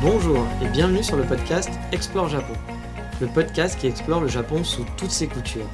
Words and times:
Bonjour 0.00 0.46
et 0.62 0.68
bienvenue 0.68 1.02
sur 1.02 1.16
le 1.16 1.24
podcast 1.24 1.70
Explore 1.90 2.28
Japon. 2.28 2.52
Le 3.20 3.26
podcast 3.26 3.76
qui 3.76 3.88
explore 3.88 4.20
le 4.20 4.28
Japon 4.28 4.62
sous 4.62 4.84
toutes 4.96 5.10
ses 5.10 5.26
coutures. 5.26 5.68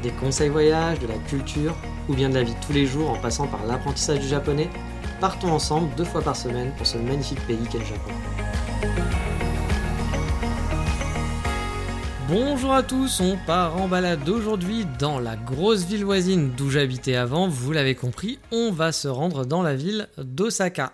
Des 0.00 0.12
conseils 0.12 0.48
voyages, 0.48 1.00
de 1.00 1.08
la 1.08 1.18
culture 1.28 1.74
ou 2.08 2.14
bien 2.14 2.28
de 2.28 2.34
la 2.34 2.44
vie 2.44 2.54
de 2.54 2.64
tous 2.64 2.72
les 2.72 2.86
jours 2.86 3.10
en 3.10 3.18
passant 3.18 3.48
par 3.48 3.66
l'apprentissage 3.66 4.20
du 4.20 4.28
japonais, 4.28 4.70
partons 5.20 5.50
ensemble 5.50 5.92
deux 5.96 6.04
fois 6.04 6.22
par 6.22 6.36
semaine 6.36 6.72
pour 6.76 6.86
ce 6.86 6.98
magnifique 6.98 7.44
pays 7.48 7.66
qu'est 7.68 7.80
le 7.80 7.84
Japon. 7.84 8.12
Bonjour 12.28 12.74
à 12.74 12.84
tous, 12.84 13.20
on 13.20 13.36
part 13.44 13.76
en 13.76 13.88
balade 13.88 14.28
aujourd'hui 14.28 14.86
dans 15.00 15.18
la 15.18 15.34
grosse 15.34 15.84
ville 15.84 16.04
voisine 16.04 16.52
d'où 16.56 16.70
j'habitais 16.70 17.16
avant, 17.16 17.48
vous 17.48 17.72
l'avez 17.72 17.96
compris, 17.96 18.38
on 18.52 18.70
va 18.70 18.92
se 18.92 19.08
rendre 19.08 19.44
dans 19.44 19.62
la 19.62 19.74
ville 19.74 20.08
d'Osaka. 20.16 20.92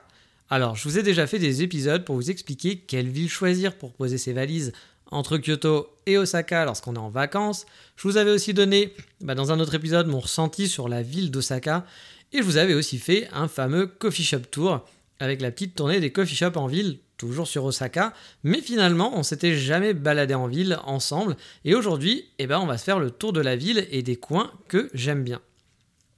Alors, 0.53 0.75
je 0.75 0.83
vous 0.89 0.99
ai 0.99 1.05
déjà 1.05 1.29
fait 1.29 1.39
des 1.39 1.63
épisodes 1.63 2.05
pour 2.05 2.17
vous 2.17 2.29
expliquer 2.29 2.77
quelle 2.77 3.09
ville 3.09 3.31
choisir 3.31 3.77
pour 3.77 3.93
poser 3.93 4.19
ses 4.19 4.33
valises 4.33 4.73
entre 5.13 5.39
Kyoto 5.39 5.89
et 6.07 6.19
Osaka 6.19 6.65
lorsqu'on 6.65 6.97
est 6.97 6.99
en 6.99 7.09
vacances. 7.09 7.67
Je 7.95 8.09
vous 8.09 8.17
avais 8.17 8.33
aussi 8.33 8.53
donné 8.53 8.93
bah, 9.21 9.37
dans 9.37 9.53
un 9.53 9.61
autre 9.61 9.77
épisode 9.77 10.09
mon 10.09 10.19
ressenti 10.19 10.67
sur 10.67 10.89
la 10.89 11.03
ville 11.03 11.31
d'Osaka 11.31 11.87
et 12.33 12.39
je 12.39 12.43
vous 12.43 12.57
avais 12.57 12.75
aussi 12.75 12.99
fait 12.99 13.29
un 13.33 13.47
fameux 13.47 13.87
coffee 13.87 14.25
shop 14.25 14.41
tour 14.51 14.85
avec 15.21 15.41
la 15.41 15.53
petite 15.53 15.77
tournée 15.77 16.01
des 16.01 16.11
coffee 16.11 16.35
shops 16.35 16.57
en 16.57 16.67
ville, 16.67 16.99
toujours 17.17 17.47
sur 17.47 17.65
Osaka, 17.65 18.13
mais 18.43 18.61
finalement 18.61 19.17
on 19.17 19.23
s'était 19.23 19.55
jamais 19.55 19.95
baladé 19.95 20.35
en 20.35 20.49
ville 20.49 20.79
ensemble 20.85 21.37
et 21.65 21.77
aujourd'hui 21.77 22.25
eh 22.41 22.49
ben, 22.49 22.59
on 22.59 22.67
va 22.67 22.77
se 22.77 22.85
faire 22.85 22.99
le 22.99 23.13
tour 23.13 23.33
de 23.33 23.41
la 23.41 23.55
ville 23.55 23.87
et 23.91 24.03
des 24.03 24.17
coins 24.17 24.51
que 24.67 24.91
j'aime 24.95 25.23
bien. 25.23 25.41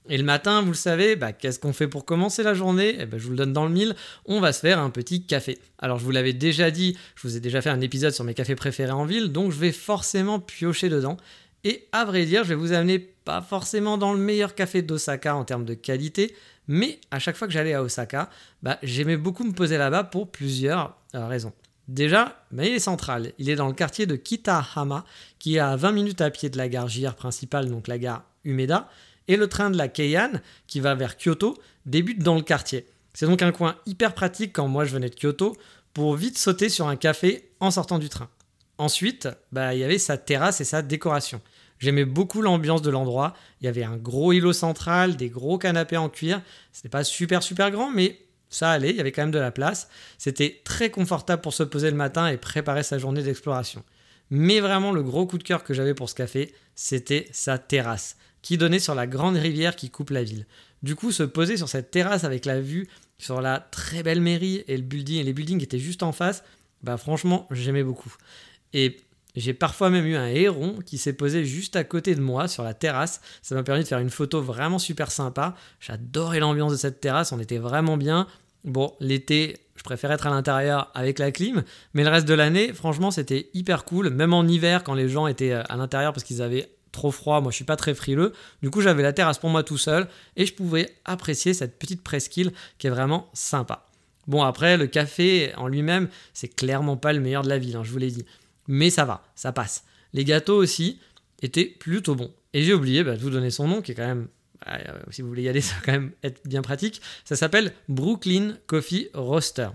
Et 0.09 0.17
le 0.17 0.23
matin, 0.23 0.61
vous 0.61 0.69
le 0.69 0.73
savez, 0.73 1.15
bah, 1.15 1.31
qu'est-ce 1.31 1.59
qu'on 1.59 1.71
fait 1.71 1.87
pour 1.87 2.03
commencer 2.03 2.43
la 2.43 2.53
journée? 2.53 2.97
Eh 2.99 3.05
ben, 3.05 3.17
Je 3.17 3.23
vous 3.23 3.31
le 3.31 3.37
donne 3.37 3.53
dans 3.53 3.65
le 3.65 3.71
mille, 3.71 3.95
on 4.25 4.41
va 4.41 4.51
se 4.51 4.59
faire 4.59 4.79
un 4.79 4.89
petit 4.89 5.25
café. 5.25 5.59
Alors 5.79 5.97
je 5.97 6.03
vous 6.03 6.11
l'avais 6.11 6.33
déjà 6.33 6.71
dit, 6.71 6.97
je 7.15 7.27
vous 7.27 7.37
ai 7.37 7.39
déjà 7.39 7.61
fait 7.61 7.69
un 7.69 7.79
épisode 7.79 8.11
sur 8.11 8.25
mes 8.25 8.33
cafés 8.33 8.55
préférés 8.55 8.91
en 8.91 9.05
ville, 9.05 9.31
donc 9.31 9.51
je 9.51 9.59
vais 9.59 9.71
forcément 9.71 10.39
piocher 10.39 10.89
dedans. 10.89 11.17
Et 11.63 11.87
à 11.93 12.03
vrai 12.03 12.25
dire, 12.25 12.43
je 12.43 12.49
vais 12.49 12.55
vous 12.55 12.73
amener 12.73 12.99
pas 12.99 13.41
forcément 13.41 13.97
dans 13.97 14.11
le 14.11 14.19
meilleur 14.19 14.55
café 14.55 14.81
d'Osaka 14.81 15.35
en 15.35 15.45
termes 15.45 15.63
de 15.63 15.73
qualité, 15.73 16.35
mais 16.67 16.99
à 17.09 17.19
chaque 17.19 17.37
fois 17.37 17.47
que 17.47 17.53
j'allais 17.53 17.73
à 17.73 17.81
Osaka, 17.81 18.29
bah, 18.61 18.79
j'aimais 18.83 19.15
beaucoup 19.17 19.45
me 19.45 19.53
poser 19.53 19.77
là-bas 19.77 20.03
pour 20.03 20.29
plusieurs 20.29 20.97
euh, 21.15 21.27
raisons. 21.27 21.53
Déjà, 21.87 22.43
bah, 22.51 22.65
il 22.65 22.73
est 22.73 22.79
central. 22.79 23.31
Il 23.37 23.49
est 23.49 23.55
dans 23.55 23.67
le 23.67 23.73
quartier 23.73 24.05
de 24.05 24.17
Kitahama, 24.17 25.05
qui 25.39 25.55
est 25.55 25.59
à 25.59 25.75
20 25.77 25.91
minutes 25.93 26.21
à 26.21 26.29
pied 26.29 26.49
de 26.49 26.57
la 26.57 26.67
gare 26.67 26.89
JR 26.89 27.15
principale, 27.15 27.69
donc 27.69 27.87
la 27.87 27.97
gare 27.97 28.23
Umeda 28.43 28.89
et 29.27 29.37
le 29.37 29.47
train 29.47 29.69
de 29.69 29.77
la 29.77 29.87
Keihan, 29.87 30.31
qui 30.67 30.79
va 30.79 30.95
vers 30.95 31.17
Kyoto, 31.17 31.57
débute 31.85 32.23
dans 32.23 32.35
le 32.35 32.41
quartier. 32.41 32.85
C'est 33.13 33.27
donc 33.27 33.41
un 33.41 33.51
coin 33.51 33.75
hyper 33.85 34.13
pratique 34.13 34.53
quand 34.53 34.67
moi 34.67 34.85
je 34.85 34.93
venais 34.93 35.09
de 35.09 35.15
Kyoto 35.15 35.55
pour 35.93 36.15
vite 36.15 36.37
sauter 36.37 36.69
sur 36.69 36.87
un 36.87 36.95
café 36.95 37.51
en 37.59 37.71
sortant 37.71 37.99
du 37.99 38.09
train. 38.09 38.29
Ensuite, 38.77 39.29
bah, 39.51 39.73
il 39.75 39.79
y 39.79 39.83
avait 39.83 39.99
sa 39.99 40.17
terrasse 40.17 40.61
et 40.61 40.65
sa 40.65 40.81
décoration. 40.81 41.41
J'aimais 41.79 42.05
beaucoup 42.05 42.41
l'ambiance 42.41 42.81
de 42.81 42.89
l'endroit. 42.89 43.33
Il 43.61 43.65
y 43.65 43.67
avait 43.67 43.83
un 43.83 43.97
gros 43.97 44.31
îlot 44.31 44.53
central, 44.53 45.15
des 45.15 45.29
gros 45.29 45.57
canapés 45.57 45.97
en 45.97 46.09
cuir. 46.09 46.41
C'était 46.71 46.89
pas 46.89 47.03
super 47.03 47.43
super 47.43 47.71
grand, 47.71 47.91
mais 47.91 48.19
ça 48.49 48.71
allait, 48.71 48.91
il 48.91 48.95
y 48.95 49.01
avait 49.01 49.11
quand 49.11 49.23
même 49.23 49.31
de 49.31 49.39
la 49.39 49.51
place. 49.51 49.89
C'était 50.17 50.61
très 50.63 50.89
confortable 50.89 51.41
pour 51.41 51.53
se 51.53 51.63
poser 51.63 51.91
le 51.91 51.97
matin 51.97 52.27
et 52.27 52.37
préparer 52.37 52.83
sa 52.83 52.97
journée 52.97 53.21
d'exploration. 53.21 53.83
Mais 54.29 54.59
vraiment, 54.59 54.91
le 54.91 55.03
gros 55.03 55.27
coup 55.27 55.37
de 55.37 55.43
cœur 55.43 55.63
que 55.63 55.73
j'avais 55.73 55.93
pour 55.93 56.09
ce 56.09 56.15
café, 56.15 56.53
c'était 56.75 57.27
sa 57.31 57.57
terrasse 57.57 58.17
qui 58.43 58.57
donnait 58.57 58.77
sur 58.77 58.93
la 58.93 59.07
grande 59.07 59.37
rivière 59.37 59.75
qui 59.75 59.89
coupe 59.89 60.11
la 60.11 60.23
ville. 60.23 60.45
Du 60.83 60.95
coup, 60.95 61.11
se 61.11 61.23
poser 61.23 61.57
sur 61.57 61.69
cette 61.69 61.89
terrasse 61.89 62.25
avec 62.25 62.45
la 62.45 62.61
vue 62.61 62.87
sur 63.17 63.41
la 63.41 63.59
très 63.59 64.03
belle 64.03 64.21
mairie 64.21 64.63
et 64.67 64.77
le 64.77 64.83
building 64.83 65.19
et 65.19 65.23
les 65.23 65.33
buildings 65.33 65.63
étaient 65.63 65.79
juste 65.79 66.03
en 66.03 66.11
face, 66.11 66.43
bah 66.83 66.97
franchement, 66.97 67.47
j'aimais 67.51 67.83
beaucoup. 67.83 68.13
Et 68.73 68.97
j'ai 69.35 69.53
parfois 69.53 69.89
même 69.89 70.05
eu 70.05 70.15
un 70.15 70.27
héron 70.27 70.79
qui 70.85 70.97
s'est 70.97 71.13
posé 71.13 71.45
juste 71.45 71.75
à 71.75 71.83
côté 71.83 72.15
de 72.15 72.21
moi 72.21 72.47
sur 72.47 72.63
la 72.63 72.73
terrasse. 72.73 73.21
Ça 73.41 73.55
m'a 73.55 73.63
permis 73.63 73.83
de 73.83 73.87
faire 73.87 73.99
une 73.99 74.09
photo 74.09 74.41
vraiment 74.41 74.77
super 74.77 75.09
sympa. 75.09 75.55
J'adorais 75.79 76.39
l'ambiance 76.39 76.73
de 76.73 76.77
cette 76.77 76.99
terrasse, 76.99 77.31
on 77.31 77.39
était 77.39 77.57
vraiment 77.57 77.97
bien. 77.97 78.27
Bon, 78.65 78.93
l'été, 78.99 79.57
je 79.75 79.83
préfère 79.83 80.11
être 80.11 80.27
à 80.27 80.29
l'intérieur 80.29 80.91
avec 80.93 81.17
la 81.17 81.31
clim, 81.31 81.63
mais 81.93 82.03
le 82.03 82.09
reste 82.09 82.27
de 82.27 82.33
l'année, 82.33 82.73
franchement, 82.73 83.11
c'était 83.11 83.49
hyper 83.53 83.85
cool. 83.85 84.09
Même 84.09 84.33
en 84.33 84.43
hiver, 84.43 84.83
quand 84.83 84.93
les 84.93 85.09
gens 85.09 85.27
étaient 85.27 85.53
à 85.53 85.75
l'intérieur 85.77 86.13
parce 86.13 86.23
qu'ils 86.23 86.41
avaient 86.41 86.69
trop 86.93 87.11
froid, 87.11 87.41
moi 87.41 87.51
je 87.51 87.55
suis 87.57 87.65
pas 87.65 87.75
très 87.75 87.93
frileux. 87.93 88.31
Du 88.61 88.69
coup, 88.69 88.79
j'avais 88.79 89.03
la 89.03 89.11
terrasse 89.11 89.39
pour 89.39 89.49
moi 89.49 89.63
tout 89.63 89.77
seul 89.77 90.07
et 90.37 90.45
je 90.45 90.53
pouvais 90.53 90.95
apprécier 91.03 91.53
cette 91.53 91.77
petite 91.77 92.01
presqu'île 92.01 92.53
qui 92.77 92.87
est 92.87 92.89
vraiment 92.89 93.29
sympa. 93.33 93.87
Bon, 94.27 94.41
après, 94.43 94.77
le 94.77 94.87
café 94.87 95.53
en 95.57 95.67
lui-même, 95.67 96.07
c'est 96.33 96.47
clairement 96.47 96.95
pas 96.95 97.11
le 97.11 97.19
meilleur 97.19 97.43
de 97.43 97.49
la 97.49 97.57
ville, 97.57 97.75
hein, 97.75 97.83
je 97.83 97.91
vous 97.91 97.97
l'ai 97.97 98.11
dit. 98.11 98.25
Mais 98.69 98.89
ça 98.89 99.03
va, 99.03 99.25
ça 99.35 99.51
passe. 99.51 99.83
Les 100.13 100.23
gâteaux 100.23 100.55
aussi 100.55 101.01
étaient 101.41 101.65
plutôt 101.65 102.15
bons. 102.15 102.31
Et 102.53 102.61
j'ai 102.61 102.73
oublié 102.73 103.03
bah, 103.03 103.17
de 103.17 103.21
vous 103.21 103.31
donner 103.31 103.49
son 103.49 103.67
nom, 103.67 103.81
qui 103.81 103.91
est 103.91 103.95
quand 103.95 104.07
même, 104.07 104.27
euh, 104.67 104.77
si 105.09 105.21
vous 105.21 105.27
voulez 105.27 105.43
y 105.43 105.49
aller, 105.49 105.59
ça 105.61 105.75
va 105.75 105.81
quand 105.81 105.91
même 105.91 106.11
être 106.23 106.47
bien 106.47 106.61
pratique. 106.61 107.01
Ça 107.25 107.35
s'appelle 107.35 107.73
Brooklyn 107.89 108.57
Coffee 108.67 109.09
Roaster. 109.13 109.69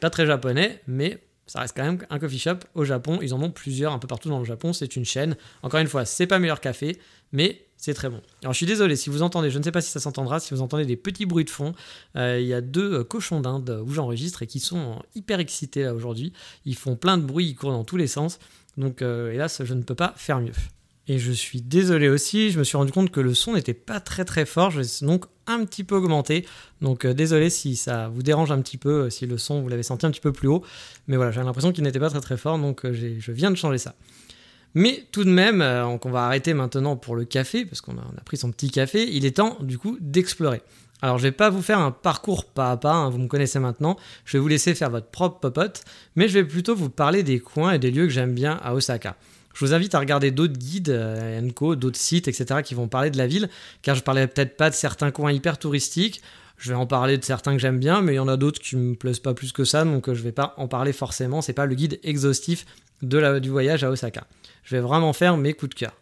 pas 0.00 0.10
très 0.10 0.24
japonais, 0.24 0.80
mais 0.86 1.18
ça 1.50 1.58
reste 1.58 1.76
quand 1.76 1.82
même 1.82 1.98
un 2.10 2.20
coffee 2.20 2.38
shop 2.38 2.58
au 2.76 2.84
Japon. 2.84 3.18
Ils 3.22 3.34
en 3.34 3.42
ont 3.42 3.50
plusieurs 3.50 3.92
un 3.92 3.98
peu 3.98 4.06
partout 4.06 4.28
dans 4.28 4.38
le 4.38 4.44
Japon. 4.44 4.72
C'est 4.72 4.94
une 4.94 5.04
chaîne. 5.04 5.36
Encore 5.64 5.80
une 5.80 5.88
fois, 5.88 6.04
c'est 6.04 6.28
pas 6.28 6.38
meilleur 6.38 6.60
café, 6.60 6.96
mais 7.32 7.66
c'est 7.76 7.92
très 7.92 8.08
bon. 8.08 8.20
Alors 8.42 8.52
je 8.52 8.58
suis 8.58 8.66
désolé 8.66 8.94
si 8.94 9.10
vous 9.10 9.22
entendez, 9.22 9.50
je 9.50 9.58
ne 9.58 9.64
sais 9.64 9.72
pas 9.72 9.80
si 9.80 9.90
ça 9.90 9.98
s'entendra, 9.98 10.38
si 10.38 10.54
vous 10.54 10.60
entendez 10.60 10.84
des 10.84 10.96
petits 10.96 11.26
bruits 11.26 11.44
de 11.44 11.50
fond. 11.50 11.74
Euh, 12.14 12.38
il 12.40 12.46
y 12.46 12.54
a 12.54 12.60
deux 12.60 13.00
euh, 13.00 13.02
cochons 13.02 13.40
d'Inde 13.40 13.82
où 13.84 13.90
j'enregistre 13.90 14.44
et 14.44 14.46
qui 14.46 14.60
sont 14.60 15.02
hyper 15.16 15.40
excités 15.40 15.82
là 15.82 15.92
aujourd'hui. 15.92 16.32
Ils 16.66 16.76
font 16.76 16.94
plein 16.94 17.18
de 17.18 17.24
bruit, 17.24 17.46
ils 17.46 17.56
courent 17.56 17.72
dans 17.72 17.82
tous 17.82 17.96
les 17.96 18.06
sens. 18.06 18.38
Donc 18.76 19.02
euh, 19.02 19.32
hélas, 19.32 19.60
je 19.64 19.74
ne 19.74 19.82
peux 19.82 19.96
pas 19.96 20.14
faire 20.16 20.38
mieux. 20.38 20.52
Et 21.10 21.18
je 21.18 21.32
suis 21.32 21.60
désolé 21.60 22.08
aussi, 22.08 22.52
je 22.52 22.58
me 22.60 22.62
suis 22.62 22.76
rendu 22.76 22.92
compte 22.92 23.10
que 23.10 23.18
le 23.18 23.34
son 23.34 23.54
n'était 23.54 23.74
pas 23.74 23.98
très 23.98 24.24
très 24.24 24.46
fort, 24.46 24.70
je 24.70 24.80
vais 24.80 24.86
donc 25.04 25.24
un 25.48 25.64
petit 25.64 25.82
peu 25.82 25.96
augmenter. 25.96 26.46
Donc 26.82 27.04
euh, 27.04 27.12
désolé 27.12 27.50
si 27.50 27.74
ça 27.74 28.06
vous 28.06 28.22
dérange 28.22 28.52
un 28.52 28.60
petit 28.60 28.76
peu, 28.76 29.06
euh, 29.06 29.10
si 29.10 29.26
le 29.26 29.36
son 29.36 29.60
vous 29.60 29.68
l'avez 29.68 29.82
senti 29.82 30.06
un 30.06 30.12
petit 30.12 30.20
peu 30.20 30.30
plus 30.30 30.46
haut. 30.46 30.62
Mais 31.08 31.16
voilà, 31.16 31.32
j'ai 31.32 31.42
l'impression 31.42 31.72
qu'il 31.72 31.82
n'était 31.82 31.98
pas 31.98 32.10
très 32.10 32.20
très 32.20 32.36
fort, 32.36 32.60
donc 32.60 32.84
euh, 32.84 32.92
je 33.18 33.32
viens 33.32 33.50
de 33.50 33.56
changer 33.56 33.78
ça. 33.78 33.96
Mais 34.74 35.04
tout 35.10 35.24
de 35.24 35.30
même, 35.30 35.62
on 35.62 36.10
va 36.10 36.26
arrêter 36.26 36.54
maintenant 36.54 36.94
pour 36.94 37.16
le 37.16 37.24
café, 37.24 37.64
parce 37.64 37.80
qu'on 37.80 37.98
a, 37.98 38.04
pris 38.24 38.36
son 38.36 38.52
petit 38.52 38.70
café, 38.70 39.12
il 39.12 39.26
est 39.26 39.38
temps 39.38 39.58
du 39.62 39.78
coup 39.78 39.98
d'explorer. 40.00 40.62
Alors 41.02 41.18
je 41.18 41.24
vais 41.24 41.32
pas 41.32 41.50
vous 41.50 41.60
faire 41.60 41.80
un 41.80 41.90
parcours 41.90 42.44
pas 42.44 42.70
à 42.70 42.76
pas, 42.76 42.92
hein, 42.92 43.10
vous 43.10 43.18
me 43.18 43.26
connaissez 43.26 43.58
maintenant, 43.58 43.96
je 44.24 44.36
vais 44.36 44.40
vous 44.40 44.46
laisser 44.46 44.76
faire 44.76 44.90
votre 44.90 45.08
propre 45.08 45.40
popote, 45.40 45.82
mais 46.14 46.28
je 46.28 46.34
vais 46.34 46.44
plutôt 46.44 46.76
vous 46.76 46.88
parler 46.88 47.24
des 47.24 47.40
coins 47.40 47.72
et 47.72 47.80
des 47.80 47.90
lieux 47.90 48.04
que 48.04 48.12
j'aime 48.12 48.32
bien 48.32 48.60
à 48.62 48.74
Osaka. 48.74 49.16
Je 49.54 49.64
vous 49.64 49.74
invite 49.74 49.94
à 49.94 49.98
regarder 49.98 50.30
d'autres 50.30 50.58
guides, 50.58 50.90
euh, 50.90 51.40
d'autres 51.74 51.98
sites, 51.98 52.28
etc., 52.28 52.62
qui 52.62 52.74
vont 52.74 52.88
parler 52.88 53.10
de 53.10 53.18
la 53.18 53.26
ville, 53.26 53.48
car 53.82 53.96
je 53.96 54.02
parlais 54.02 54.26
peut-être 54.26 54.56
pas 54.56 54.70
de 54.70 54.74
certains 54.74 55.10
coins 55.10 55.32
hyper 55.32 55.58
touristiques. 55.58 56.22
Je 56.56 56.70
vais 56.70 56.76
en 56.76 56.86
parler 56.86 57.16
de 57.16 57.24
certains 57.24 57.54
que 57.54 57.58
j'aime 57.58 57.78
bien, 57.78 58.02
mais 58.02 58.12
il 58.12 58.16
y 58.16 58.20
en 58.20 58.28
a 58.28 58.36
d'autres 58.36 58.60
qui 58.60 58.76
me 58.76 58.94
plaisent 58.94 59.18
pas 59.18 59.34
plus 59.34 59.52
que 59.52 59.64
ça, 59.64 59.84
donc 59.84 60.08
euh, 60.08 60.14
je 60.14 60.22
vais 60.22 60.32
pas 60.32 60.54
en 60.56 60.68
parler 60.68 60.92
forcément. 60.92 61.40
C'est 61.40 61.52
pas 61.52 61.66
le 61.66 61.74
guide 61.74 61.98
exhaustif 62.02 62.66
de 63.02 63.38
du 63.38 63.48
voyage 63.48 63.82
à 63.82 63.90
Osaka. 63.90 64.26
Je 64.62 64.76
vais 64.76 64.82
vraiment 64.82 65.12
faire 65.12 65.36
mes 65.36 65.54
coups 65.54 65.70
de 65.70 65.74
cœur. 65.74 65.92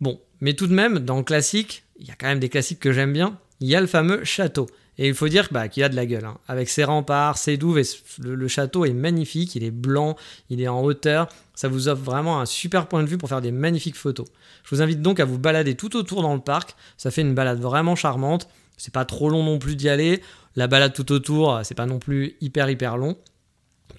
Bon, 0.00 0.20
mais 0.40 0.54
tout 0.54 0.66
de 0.66 0.74
même, 0.74 0.98
dans 0.98 1.16
le 1.16 1.22
classique, 1.22 1.84
il 1.98 2.06
y 2.06 2.10
a 2.10 2.14
quand 2.18 2.26
même 2.26 2.40
des 2.40 2.48
classiques 2.48 2.80
que 2.80 2.92
j'aime 2.92 3.12
bien. 3.12 3.38
Il 3.60 3.68
y 3.68 3.76
a 3.76 3.80
le 3.80 3.86
fameux 3.86 4.24
château. 4.24 4.66
Et 4.98 5.08
il 5.08 5.14
faut 5.14 5.28
dire 5.28 5.48
bah, 5.50 5.68
qu'il 5.68 5.82
a 5.82 5.88
de 5.88 5.96
la 5.96 6.06
gueule. 6.06 6.24
Hein. 6.24 6.38
Avec 6.46 6.68
ses 6.68 6.84
remparts, 6.84 7.38
ses 7.38 7.56
douves, 7.56 7.82
le, 8.20 8.48
château 8.48 8.84
est 8.84 8.92
magnifique, 8.92 9.54
il 9.56 9.64
est 9.64 9.70
blanc, 9.70 10.16
il 10.50 10.60
est 10.60 10.68
en 10.68 10.82
hauteur. 10.82 11.28
Ça 11.54 11.68
vous 11.68 11.88
offre 11.88 12.02
vraiment 12.02 12.40
un 12.40 12.46
super 12.46 12.86
point 12.86 13.02
de 13.02 13.08
vue 13.08 13.18
pour 13.18 13.28
faire 13.28 13.40
des 13.40 13.52
magnifiques 13.52 13.96
photos. 13.96 14.26
Je 14.64 14.74
vous 14.74 14.82
invite 14.82 15.02
donc 15.02 15.20
à 15.20 15.24
vous 15.24 15.38
balader 15.38 15.74
tout 15.74 15.96
autour 15.96 16.22
dans 16.22 16.34
le 16.34 16.40
parc. 16.40 16.76
Ça 16.96 17.10
fait 17.10 17.22
une 17.22 17.34
balade 17.34 17.60
vraiment 17.60 17.96
charmante. 17.96 18.48
C'est 18.76 18.92
pas 18.92 19.04
trop 19.04 19.28
long 19.28 19.42
non 19.42 19.58
plus 19.58 19.76
d'y 19.76 19.88
aller. 19.88 20.20
La 20.56 20.68
balade 20.68 20.92
tout 20.92 21.10
autour, 21.12 21.60
c'est 21.64 21.74
pas 21.74 21.86
non 21.86 21.98
plus 21.98 22.36
hyper 22.40 22.70
hyper 22.70 22.96
long. 22.96 23.16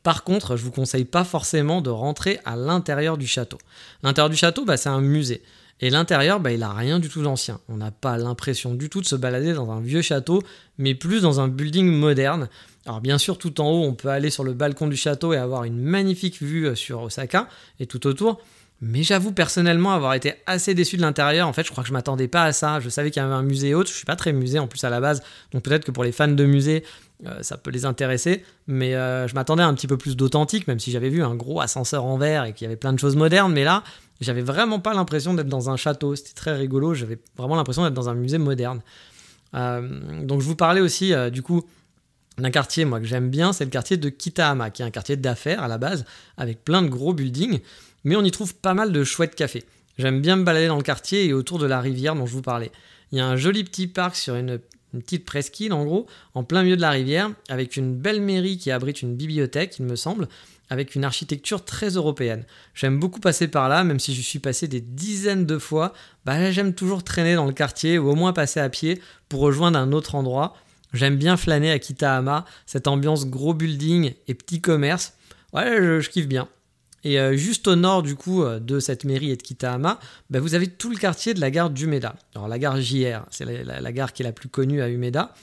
Par 0.04 0.24
contre, 0.24 0.56
je 0.56 0.64
vous 0.64 0.72
conseille 0.72 1.06
pas 1.06 1.24
forcément 1.24 1.82
de 1.82 1.90
rentrer 1.90 2.40
à 2.46 2.56
l'intérieur 2.56 3.18
du 3.18 3.28
château. 3.28 3.58
L'intérieur 4.04 4.30
du 4.30 4.36
château, 4.36 4.64
bah, 4.64 4.78
c'est 4.78 4.90
un 4.90 5.02
musée. 5.02 5.42
Et 5.82 5.90
l'intérieur, 5.90 6.40
bah, 6.40 6.52
il 6.52 6.64
a 6.64 6.72
rien 6.72 7.00
du 7.00 7.10
tout 7.10 7.22
d'ancien. 7.22 7.60
On 7.68 7.78
n'a 7.78 7.92
pas 7.92 8.18
l'impression 8.18 8.74
du 8.76 8.90
tout 8.90 9.02
de 9.02 9.06
se 9.06 9.16
balader 9.16 9.54
dans 9.54 9.72
un 9.72 9.82
vieux 9.82 10.02
château, 10.02 10.42
mais 10.78 10.96
plus 10.96 11.22
dans 11.22 11.42
un 11.42 11.48
building 11.48 11.92
moderne. 11.92 12.48
Alors 12.86 13.02
bien 13.02 13.18
sûr, 13.18 13.38
tout 13.38 13.60
en 13.62 13.70
haut, 13.70 13.84
on 13.84 13.94
peut 13.94 14.10
aller 14.10 14.30
sur 14.30 14.44
le 14.44 14.54
balcon 14.54 14.88
du 14.88 14.96
château 14.96 15.34
et 15.34 15.38
avoir 15.38 15.64
une 15.64 15.80
magnifique 15.82 16.42
vue 16.42 16.68
euh, 16.68 16.76
sur 16.76 17.02
Osaka 17.02 17.50
et 17.80 17.88
tout 17.88 18.06
autour. 18.08 18.40
Mais 18.82 19.04
j'avoue 19.04 19.32
personnellement 19.32 19.94
avoir 19.94 20.14
été 20.14 20.36
assez 20.46 20.74
déçu 20.76 20.98
de 20.98 21.02
l'intérieur. 21.02 21.48
En 21.48 21.54
fait, 21.54 21.64
je 21.64 21.72
crois 21.72 21.84
que 21.84 21.88
je 21.88 21.94
m'attendais 21.94 22.28
pas 22.28 22.44
à 22.44 22.52
ça. 22.52 22.80
Je 22.82 22.90
savais 22.90 23.10
qu'il 23.10 23.22
y 23.22 23.26
avait 23.26 23.34
un 23.34 23.42
musée 23.42 23.74
autre. 23.74 23.90
Je 23.90 23.96
suis 23.96 24.06
pas 24.06 24.18
très 24.18 24.34
musée 24.34 24.60
en 24.60 24.68
plus 24.68 24.84
à 24.84 24.90
la 24.90 25.00
base, 25.00 25.24
donc 25.52 25.64
peut-être 25.64 25.86
que 25.86 25.92
pour 25.92 26.04
les 26.04 26.12
fans 26.12 26.28
de 26.28 26.46
musée, 26.46 26.84
euh, 27.26 27.42
ça 27.42 27.58
peut 27.58 27.72
les 27.72 27.86
intéresser. 27.86 28.44
Mais 28.68 28.94
euh, 28.94 29.28
je 29.28 29.36
m'attendais 29.36 29.64
à 29.64 29.68
un 29.68 29.74
petit 29.74 29.88
peu 29.88 29.98
plus 29.98 30.16
d'authentique, 30.18 30.68
même 30.68 30.80
si 30.80 30.92
j'avais 30.92 31.10
vu 31.10 31.24
un 31.24 31.36
gros 31.36 31.62
ascenseur 31.62 32.04
en 32.06 32.18
verre 32.18 32.44
et 32.44 32.54
qu'il 32.54 32.66
y 32.66 32.68
avait 32.68 32.76
plein 32.76 32.94
de 32.94 33.00
choses 33.00 33.16
modernes. 33.16 33.54
Mais 33.54 33.64
là, 33.64 33.84
j'avais 34.22 34.42
vraiment 34.42 34.80
pas 34.80 34.94
l'impression 34.94 35.34
d'être 35.34 35.50
dans 35.50 35.70
un 35.70 35.76
château. 35.76 36.16
C'était 36.16 36.34
très 36.34 36.56
rigolo. 36.56 36.94
J'avais 36.94 37.20
vraiment 37.38 37.56
l'impression 37.56 37.84
d'être 37.84 37.94
dans 37.94 38.10
un 38.10 38.16
musée 38.16 38.38
moderne. 38.38 38.82
Euh, 39.54 40.24
donc 40.24 40.42
je 40.42 40.46
vous 40.46 40.56
parlais 40.56 40.82
aussi 40.82 41.14
du 41.32 41.42
coup 41.42 41.64
d'un 42.38 42.52
quartier 42.52 42.84
moi 42.84 43.00
que 43.00 43.06
j'aime 43.06 43.30
bien, 43.30 43.54
c'est 43.54 43.64
le 43.64 43.70
quartier 43.70 43.96
de 43.96 44.10
Kitahama, 44.10 44.70
qui 44.70 44.82
est 44.82 44.86
un 44.86 44.92
quartier 44.92 45.16
d'affaires 45.16 45.64
à 45.64 45.70
la 45.70 45.78
base, 45.78 46.04
avec 46.38 46.64
plein 46.66 46.82
de 46.82 46.90
gros 46.90 47.14
buildings 47.14 47.62
mais 48.06 48.16
on 48.16 48.24
y 48.24 48.32
trouve 48.32 48.56
pas 48.56 48.74
mal 48.74 48.94
de 48.94 49.04
chouettes 49.04 49.36
cafés. 49.36 49.66
J'aime 49.98 50.22
bien 50.22 50.38
me 50.38 50.44
balader 50.44 50.68
dans 50.68 50.78
le 50.78 50.84
quartier 50.84 51.26
et 51.26 51.34
autour 51.34 51.60
de 51.60 51.66
la 51.66 51.82
rivière 51.82 52.16
dont 52.16 52.26
je 52.26 52.34
vous 52.34 52.42
parlais. 52.42 52.72
Il 53.12 53.18
y 53.18 53.22
a 53.22 53.28
un 53.28 53.36
joli 53.36 53.64
petit 53.64 53.88
parc 53.88 54.16
sur 54.16 54.36
une, 54.36 54.60
petite 54.94 55.26
presqu'île 55.26 55.74
en 55.74 55.84
gros, 55.84 56.06
en 56.36 56.44
plein 56.44 56.64
milieu 56.64 56.78
de 56.78 56.82
la 56.82 56.92
rivière, 56.92 57.32
avec 57.50 57.76
une 57.76 57.96
belle 57.96 58.22
mairie 58.22 58.58
qui 58.58 58.72
abrite 58.72 59.02
une 59.02 59.16
bibliothèque, 59.16 59.78
il 59.80 59.86
me 59.86 59.96
semble, 59.96 60.30
avec 60.70 60.96
une 60.96 61.04
architecture 61.04 61.64
très 61.64 61.90
européenne. 61.90 62.46
J'aime 62.74 63.00
beaucoup 63.00 63.20
passer 63.20 63.48
par 63.48 63.70
là, 63.70 63.84
même 63.84 64.00
si 64.00 64.16
je 64.16 64.22
suis 64.22 64.40
passé 64.40 64.68
des 64.68 64.82
dizaines 64.82 65.46
de 65.46 65.58
fois. 65.58 65.94
Bah, 66.26 66.52
j'aime 66.52 66.74
toujours 66.74 67.04
traîner 67.04 67.36
dans 67.36 67.46
le 67.46 67.54
quartier 67.54 68.00
ou 68.00 68.10
au 68.10 68.16
moins 68.16 68.34
passer 68.34 68.60
à 68.60 68.70
pied 68.70 69.02
pour 69.30 69.42
rejoindre 69.42 69.78
un 69.78 69.92
autre 69.92 70.16
endroit. 70.16 70.56
J'aime 70.94 71.18
bien 71.18 71.38
flâner 71.38 71.72
à 71.72 71.80
Kitahama, 71.80 72.46
cette 72.66 72.88
ambiance 72.88 73.28
gros 73.28 73.54
building 73.54 74.14
et 74.28 74.34
petit 74.34 74.62
commerce. 74.62 75.14
Ouais, 75.54 75.78
je 76.02 76.10
kiffe 76.10 76.28
bien. 76.28 76.48
Et 77.06 77.20
euh, 77.20 77.38
juste 77.38 77.68
au 77.68 77.76
nord 77.76 78.02
du 78.02 78.16
coup 78.16 78.44
euh, 78.44 78.60
de 78.60 78.80
cette 78.80 79.04
mairie 79.04 79.30
et 79.30 79.38
de 79.38 79.42
Kitahama, 79.42 80.00
bah, 80.32 80.40
vous 80.40 80.56
avez 80.56 80.68
tout 80.68 80.90
le 80.90 80.98
quartier 80.98 81.36
de 81.36 81.40
la 81.40 81.52
gare 81.52 81.70
d'Umeda. 81.70 82.16
Alors 82.34 82.48
la 82.48 82.58
gare 82.58 82.82
JR, 82.82 83.26
c'est 83.30 83.46
la, 83.46 83.92
gare 83.92 84.12
qui 84.12 84.24
est 84.24 84.26
la 84.26 84.32
plus 84.32 84.50
connue 84.50 84.82
à 84.82 84.90
Umeda. 84.90 85.34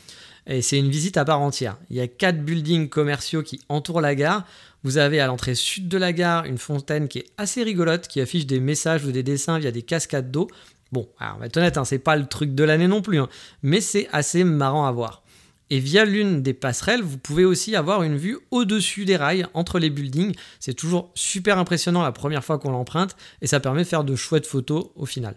Et 0.47 0.63
c'est 0.63 0.79
une 0.79 0.91
visite 0.91 1.17
à 1.17 1.25
part 1.25 1.41
entière. 1.41 1.79
Il 1.91 1.97
y 1.97 2.01
a 2.01 2.09
quatre 2.09 2.45
buildings 2.45 2.89
commerciaux 2.89 3.43
qui 3.43 3.61
entourent 3.69 4.01
la 4.01 4.15
gare. 4.15 4.45
Vous 4.83 4.99
avez 4.99 5.21
à 5.21 5.27
l'entrée 5.27 5.55
sud 5.55 5.89
de 5.89 5.99
la 5.99 6.13
gare 6.13 6.45
une 6.45 6.59
fontaine 6.59 7.09
qui 7.09 7.19
est 7.19 7.27
assez 7.39 7.63
rigolote, 7.63 8.09
qui 8.09 8.21
affiche 8.21 8.47
des 8.47 8.59
messages 8.59 9.05
ou 9.05 9.13
des 9.13 9.23
dessins 9.23 9.59
via 9.59 9.71
des 9.71 9.83
cascades 9.83 10.31
d'eau. 10.31 10.49
Bon, 10.91 11.09
alors 11.19 11.37
on 11.37 11.41
va 11.41 11.47
être 11.47 11.57
honnête, 11.57 11.79
hein, 11.79 11.85
c'est 11.85 11.99
pas 11.99 12.17
le 12.17 12.27
truc 12.27 12.55
de 12.55 12.65
l'année 12.65 12.89
non 12.89 13.01
plus, 13.01 13.19
hein, 13.19 13.29
mais 13.63 13.81
c'est 13.81 14.09
assez 14.13 14.45
marrant 14.45 14.85
à 14.85 14.93
voir. 14.93 15.23
Et 15.71 15.79
via 15.79 16.05
l'une 16.05 16.43
des 16.43 16.53
passerelles, 16.53 17.01
vous 17.01 17.17
pouvez 17.17 17.47
aussi 17.47 17.75
avoir 17.77 18.03
une 18.03 18.19
vue 18.19 18.39
au-dessus 18.51 19.07
des 19.07 19.17
rails, 19.17 19.47
entre 19.55 19.79
les 19.79 19.89
buildings. 19.89 20.35
C'est 20.61 20.75
toujours 20.75 21.11
super 21.15 21.57
impressionnant 21.57 22.03
la 22.03 22.13
première 22.13 22.45
fois 22.45 22.59
qu'on 22.59 22.73
l'emprunte, 22.73 23.17
et 23.41 23.47
ça 23.47 23.59
permet 23.59 23.85
de 23.85 23.89
faire 23.89 24.05
de 24.05 24.15
chouettes 24.15 24.47
photos 24.47 24.89
au 24.97 25.07
final. 25.07 25.35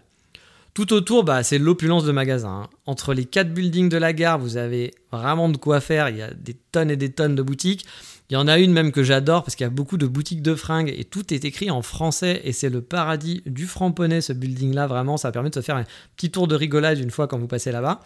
Tout 0.76 0.92
autour, 0.92 1.24
bah, 1.24 1.42
c'est 1.42 1.56
l'opulence 1.56 2.04
de 2.04 2.12
magasin. 2.12 2.64
Hein. 2.64 2.70
Entre 2.84 3.14
les 3.14 3.24
quatre 3.24 3.50
buildings 3.50 3.88
de 3.88 3.96
la 3.96 4.12
gare, 4.12 4.38
vous 4.38 4.58
avez 4.58 4.92
vraiment 5.10 5.48
de 5.48 5.56
quoi 5.56 5.80
faire. 5.80 6.10
Il 6.10 6.18
y 6.18 6.22
a 6.22 6.34
des 6.34 6.52
tonnes 6.52 6.90
et 6.90 6.98
des 6.98 7.10
tonnes 7.10 7.34
de 7.34 7.40
boutiques. 7.40 7.86
Il 8.28 8.34
y 8.34 8.36
en 8.36 8.46
a 8.46 8.58
une 8.58 8.74
même 8.74 8.92
que 8.92 9.02
j'adore 9.02 9.42
parce 9.42 9.56
qu'il 9.56 9.64
y 9.64 9.66
a 9.66 9.70
beaucoup 9.70 9.96
de 9.96 10.06
boutiques 10.06 10.42
de 10.42 10.54
fringues 10.54 10.92
et 10.94 11.04
tout 11.04 11.32
est 11.32 11.46
écrit 11.46 11.70
en 11.70 11.80
français 11.80 12.42
et 12.44 12.52
c'est 12.52 12.68
le 12.68 12.82
paradis 12.82 13.42
du 13.46 13.64
framponnet 13.66 14.20
ce 14.20 14.34
building 14.34 14.74
là 14.74 14.86
vraiment 14.86 15.16
ça 15.16 15.32
permet 15.32 15.48
de 15.48 15.54
se 15.54 15.60
faire 15.60 15.76
un 15.76 15.84
petit 16.14 16.30
tour 16.30 16.46
de 16.46 16.54
rigolade 16.54 16.98
une 16.98 17.10
fois 17.10 17.26
quand 17.26 17.38
vous 17.38 17.46
passez 17.46 17.72
là-bas. 17.72 18.00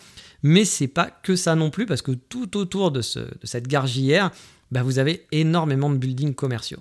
Mais 0.45 0.65
c'est 0.65 0.87
pas 0.87 1.11
que 1.11 1.35
ça 1.35 1.57
non 1.57 1.71
plus 1.71 1.87
parce 1.87 2.03
que 2.03 2.13
tout 2.13 2.57
autour 2.57 2.93
de, 2.93 3.01
cette 3.01 3.67
gare 3.67 3.89
bah, 4.71 4.85
vous 4.85 5.01
avez 5.01 5.27
énormément 5.33 5.91
de 5.91 5.97
buildings 5.97 6.37
commerciaux. 6.37 6.79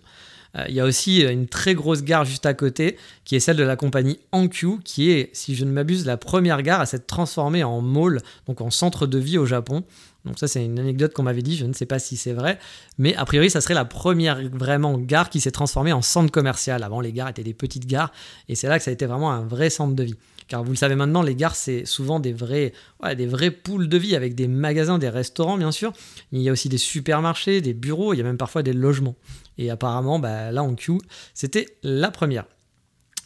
Euh, 0.58 0.66
il 0.68 0.76
y 0.76 0.80
a 0.80 0.86
aussi 0.86 1.22
une 1.22 1.48
très 1.48 1.76
grosse 1.76 2.04
gare 2.04 2.26
juste 2.26 2.46
à 2.46 2.54
côté, 2.54 2.98
qui 3.26 3.36
est 3.36 3.40
celle 3.40 3.58
de 3.58 3.64
la 3.64 3.76
compagnie 3.76 4.20
Ankyu, 4.32 4.80
qui 4.84 5.12
est, 5.12 5.30
si 5.34 5.56
je 5.56 5.66
ne 5.66 5.72
m'abuse, 5.72 6.06
la 6.06 6.18
première 6.18 6.62
gare 6.62 6.82
à 6.82 6.86
s'être 6.86 7.08
transformée 7.08 7.64
en 7.64 7.82
mall, 7.82 8.20
donc 8.48 8.62
en 8.62 8.70
centre 8.70 9.08
de 9.08 9.20
vie 9.20 9.38
au 9.38 9.46
Japon. 9.46 9.84
Donc 10.26 10.38
ça 10.38 10.48
c'est 10.48 10.66
une 10.66 10.80
anecdote 10.80 11.14
qu'on 11.14 11.24
m'avait 11.24 11.42
dit, 11.42 11.56
je 11.56 11.66
ne 11.66 11.74
sais 11.74 11.86
pas 11.86 11.98
si 11.98 12.18
c'est 12.18 12.34
vrai, 12.34 12.60
mais 12.98 13.16
a 13.16 13.24
priori 13.24 13.50
ça 13.50 13.62
serait 13.62 13.74
la 13.74 13.86
première 13.86 14.42
vraiment 14.50 14.98
gare 14.98 15.30
qui 15.30 15.40
s'est 15.40 15.52
transformée 15.52 15.94
en 15.94 16.02
centre 16.02 16.32
commercial. 16.32 16.84
Avant 16.84 17.00
les 17.00 17.14
gares 17.14 17.30
étaient 17.30 17.44
des 17.44 17.54
petites 17.54 17.86
gares 17.86 18.12
et 18.50 18.56
c'est 18.56 18.68
là 18.68 18.78
que 18.78 18.84
ça 18.84 18.92
a 18.92 18.94
été 18.94 19.06
vraiment 19.06 19.32
un 19.32 19.46
vrai 19.46 19.70
centre 19.70 19.96
de 19.96 20.04
vie. 20.04 20.16
Car 20.50 20.64
vous 20.64 20.72
le 20.72 20.78
savez 20.78 20.96
maintenant, 20.96 21.22
les 21.22 21.36
gares 21.36 21.56
c'est 21.56 21.86
souvent 21.86 22.20
des 22.20 22.34
vrais, 22.34 22.74
des 23.16 23.28
vrais 23.28 23.52
poules 23.52 23.88
de 23.88 23.98
vie 23.98 24.16
avec 24.16 24.34
des 24.34 24.48
magasins, 24.48 24.98
des 24.98 25.08
restaurants 25.08 25.58
bien 25.58 25.72
sûr. 25.72 25.94
Il 26.32 26.42
y 26.42 26.50
a 26.50 26.52
aussi 26.52 26.70
des 26.70 26.80
supermarchés, 26.80 27.62
des 27.62 27.76
bureaux, 27.76 28.14
il 28.14 28.18
y 28.18 28.22
a 28.22 28.24
même 28.24 28.38
parfois 28.38 28.64
des 28.64 28.74
logements. 28.74 29.16
Et 29.60 29.70
apparemment 29.70 30.18
bah, 30.18 30.52
là 30.52 30.64
en 30.64 30.74
Q 30.74 30.94
c'était 31.36 31.68
la 31.84 32.10
première. 32.10 32.46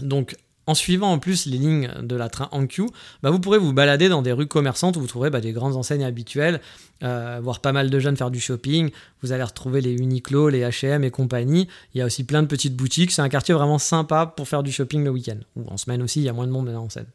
Donc 0.02 0.36
en 0.68 0.76
suivant 0.76 1.12
en 1.12 1.20
plus 1.20 1.46
les 1.46 1.58
lignes 1.58 1.92
de 2.02 2.16
la 2.16 2.30
train 2.30 2.50
en 2.52 2.64
bah 3.22 3.30
vous 3.30 3.40
pourrez 3.40 3.58
vous 3.58 3.74
balader 3.74 4.10
dans 4.10 4.22
des 4.22 4.32
rues 4.32 4.48
commerçantes 4.48 4.98
où 4.98 5.02
vous 5.02 5.08
trouverez 5.08 5.30
bah, 5.30 5.42
des 5.42 5.52
grandes 5.52 5.76
enseignes 5.76 6.04
habituelles, 6.04 6.62
euh, 7.04 7.40
voir 7.44 7.60
pas 7.60 7.72
mal 7.72 7.90
de 7.90 8.00
jeunes 8.00 8.16
faire 8.16 8.32
du 8.32 8.40
shopping. 8.40 8.92
Vous 9.22 9.32
allez 9.32 9.44
retrouver 9.44 9.82
les 9.82 9.94
Uniqlo, 9.94 10.50
les 10.50 10.62
H&M 10.62 11.04
et 11.04 11.12
compagnie. 11.12 11.68
Il 11.94 12.00
y 12.00 12.02
a 12.02 12.06
aussi 12.06 12.24
plein 12.24 12.42
de 12.42 12.48
petites 12.48 12.76
boutiques. 12.76 13.12
C'est 13.12 13.22
un 13.22 13.30
quartier 13.30 13.54
vraiment 13.54 13.78
sympa 13.78 14.26
pour 14.26 14.48
faire 14.48 14.64
du 14.64 14.72
shopping 14.72 15.04
le 15.04 15.10
week-end. 15.10 15.38
Ou 15.56 15.68
en 15.70 15.78
semaine 15.78 16.02
aussi, 16.02 16.22
il 16.22 16.24
y 16.24 16.30
a 16.30 16.34
moins 16.34 16.48
de 16.48 16.52
monde 16.52 16.70
en 16.70 16.90
scène. 16.90 17.08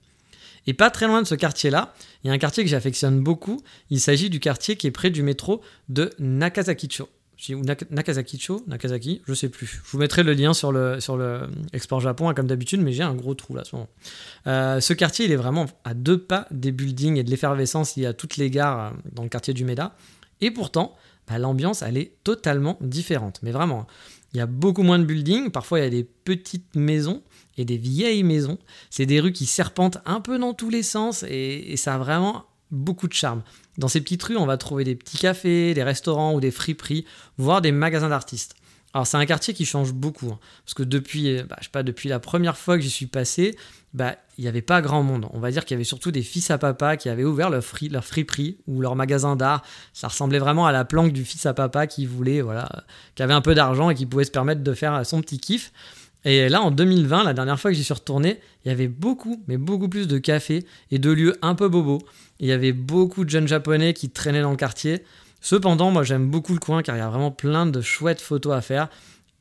Et 0.67 0.75
pas 0.75 0.91
très 0.91 1.07
loin 1.07 1.23
de 1.23 1.27
ce 1.27 1.35
quartier-là, 1.35 1.95
il 2.23 2.29
y 2.29 2.31
a 2.31 2.35
un 2.35 2.39
quartier 2.39 2.63
que 2.63 2.69
j'affectionne 2.69 3.21
beaucoup. 3.21 3.63
Il 3.91 4.01
s'agit 4.01 4.29
du 4.29 4.39
quartier 4.39 4.77
qui 4.77 4.87
est 4.87 4.91
près 4.91 5.11
du 5.11 5.23
métro 5.23 5.63
de 5.89 6.11
Nakazakicho 6.19 7.09
ou 7.51 7.63
Nakazakicho, 7.91 8.65
Nakazaki, 8.67 9.23
je 9.27 9.35
sais 9.35 9.49
plus. 9.49 9.81
Je 9.85 9.91
vous 9.91 9.99
mettrai 9.99 10.23
le 10.23 10.33
lien 10.33 10.53
sur 10.55 10.73
le, 10.73 11.01
sur 11.01 11.17
le 11.17 11.43
Export 11.73 12.01
Japon, 12.01 12.29
hein, 12.29 12.35
comme 12.35 12.49
d'habitude, 12.49 12.81
mais 12.81 12.93
j'ai 12.93 13.05
un 13.05 13.15
gros 13.15 13.35
trou 13.35 13.55
là. 13.55 13.65
Ce, 13.65 13.77
moment. 13.77 13.89
Euh, 14.47 14.81
ce 14.81 14.93
quartier, 14.93 15.25
il 15.27 15.33
est 15.33 15.37
vraiment 15.37 15.67
à 15.85 15.95
deux 15.95 16.19
pas 16.19 16.49
des 16.51 16.73
buildings 16.73 17.17
et 17.17 17.23
de 17.23 17.31
l'effervescence. 17.31 17.97
Il 17.97 18.03
y 18.03 18.07
a 18.07 18.13
toutes 18.13 18.37
les 18.37 18.51
gares 18.51 18.87
euh, 18.87 18.91
dans 19.13 19.23
le 19.23 19.29
quartier 19.29 19.55
du 19.55 19.65
Meda. 19.65 19.95
Et 20.41 20.51
pourtant, 20.51 20.97
bah, 21.29 21.39
l'ambiance, 21.39 21.83
elle 21.83 21.97
est 21.97 22.13
totalement 22.25 22.77
différente. 22.81 23.39
Mais 23.43 23.53
vraiment, 23.53 23.87
il 24.35 24.39
y 24.39 24.41
a 24.41 24.47
beaucoup 24.47 24.83
moins 24.83 24.99
de 24.99 25.05
buildings. 25.05 25.51
Parfois, 25.51 25.79
il 25.79 25.85
y 25.85 25.87
a 25.87 25.91
des 25.91 26.05
petites 26.05 26.75
maisons 26.75 27.23
et 27.57 27.65
des 27.65 27.77
vieilles 27.77 28.25
maisons. 28.25 28.59
C'est 28.91 29.07
des 29.07 29.21
rues 29.21 29.33
qui 29.33 29.47
serpentent 29.47 29.99
un 30.07 30.21
peu 30.21 30.39
dans 30.39 30.55
tous 30.55 30.71
les 30.71 30.83
sens 30.83 31.23
et, 31.23 31.73
et 31.73 31.77
ça 31.77 31.95
a 31.95 31.99
vraiment 31.99 32.48
beaucoup 32.71 33.09
de 33.09 33.13
charme. 33.13 33.43
Dans 33.77 33.89
ces 33.89 34.01
petites 34.01 34.23
rues, 34.23 34.37
on 34.37 34.47
va 34.47 34.57
trouver 34.57 34.85
des 34.85 34.95
petits 34.95 35.19
cafés, 35.19 35.75
des 35.75 35.83
restaurants 35.83 36.35
ou 36.35 36.41
des 36.41 36.51
friperies, 36.51 37.05
voire 37.37 37.63
des 37.63 37.73
magasins 37.73 38.09
d'artistes. 38.09 38.55
Alors 38.95 39.07
c'est 39.07 39.19
un 39.19 39.27
quartier 39.27 39.53
qui 39.53 39.67
change 39.67 39.93
beaucoup, 39.93 40.31
hein, 40.31 40.39
parce 40.65 40.75
que 40.75 40.83
depuis, 40.83 41.43
bah, 41.43 41.57
je 41.59 41.65
sais 41.65 41.71
pas, 41.71 41.83
depuis 41.83 42.09
la 42.09 42.21
première 42.21 42.57
fois 42.57 42.77
que 42.77 42.83
j'y 42.83 42.91
suis 42.91 43.07
passé, 43.07 43.55
bah, 43.93 44.17
il 44.39 44.43
n'y 44.43 44.49
avait 44.49 44.63
pas 44.63 44.81
grand 44.81 45.03
monde. 45.03 45.27
On 45.33 45.41
va 45.41 45.51
dire 45.51 45.65
qu'il 45.65 45.75
y 45.75 45.77
avait 45.77 45.85
surtout 45.85 46.11
des 46.11 46.23
fils 46.23 46.51
à 46.51 46.59
papa 46.59 46.97
qui 46.97 47.09
avaient 47.09 47.25
ouvert 47.25 47.51
leur, 47.51 47.63
leur 47.91 48.05
friperie 48.05 48.57
ou 48.67 48.81
leur 48.81 48.97
magasin 48.97 49.37
d'art. 49.37 49.63
Ça 49.93 50.09
ressemblait 50.09 50.39
vraiment 50.39 50.67
à 50.67 50.73
la 50.73 50.85
planque 50.85 51.13
du 51.13 51.25
fils 51.25 51.45
à 51.45 51.55
papa 51.55 51.87
qui 51.87 52.07
voulait, 52.07 52.41
voilà, 52.41 52.69
qui 53.15 53.23
avait 53.23 53.35
un 53.35 53.41
peu 53.41 53.55
d'argent 53.55 53.91
et 53.91 53.95
qui 53.95 54.07
pouvait 54.07 54.25
se 54.25 54.31
permettre 54.31 54.63
de 54.63 54.73
faire 54.73 55.05
son 55.05 55.21
petit 55.21 55.39
kiff. 55.39 55.73
Et 56.29 56.51
là, 56.51 56.61
en 56.61 56.71
2020, 56.71 57.25
la 57.25 57.33
dernière 57.33 57.59
fois 57.59 57.71
que 57.71 57.75
j'y 57.75 57.83
suis 57.83 57.95
retourné, 57.95 58.39
il 58.63 58.69
y 58.69 58.71
avait 58.71 58.87
beaucoup, 58.87 59.43
mais 59.49 59.57
beaucoup 59.57 59.89
plus 59.89 60.07
de 60.07 60.19
cafés 60.19 60.67
et 60.91 60.99
de 60.99 61.11
lieux 61.11 61.35
un 61.41 61.55
peu 61.55 61.71
bobos. 61.71 62.03
Il 62.39 62.47
y 62.47 62.53
avait 62.53 62.75
beaucoup 62.75 63.25
de 63.25 63.31
jeunes 63.31 63.49
japonais 63.49 63.95
qui 63.95 64.11
traînaient 64.11 64.43
dans 64.43 64.51
le 64.51 64.59
quartier. 64.59 65.05
Cependant, 65.41 65.91
moi 65.91 66.03
j'aime 66.03 66.29
beaucoup 66.29 66.53
le 66.53 66.59
coin 66.59 66.83
car 66.83 66.97
il 66.97 66.99
y 66.99 67.03
a 67.03 67.09
vraiment 67.09 67.31
plein 67.31 67.65
de 67.65 67.81
chouettes 67.81 68.21
photos 68.21 68.53
à 68.53 68.61
faire. 68.61 68.89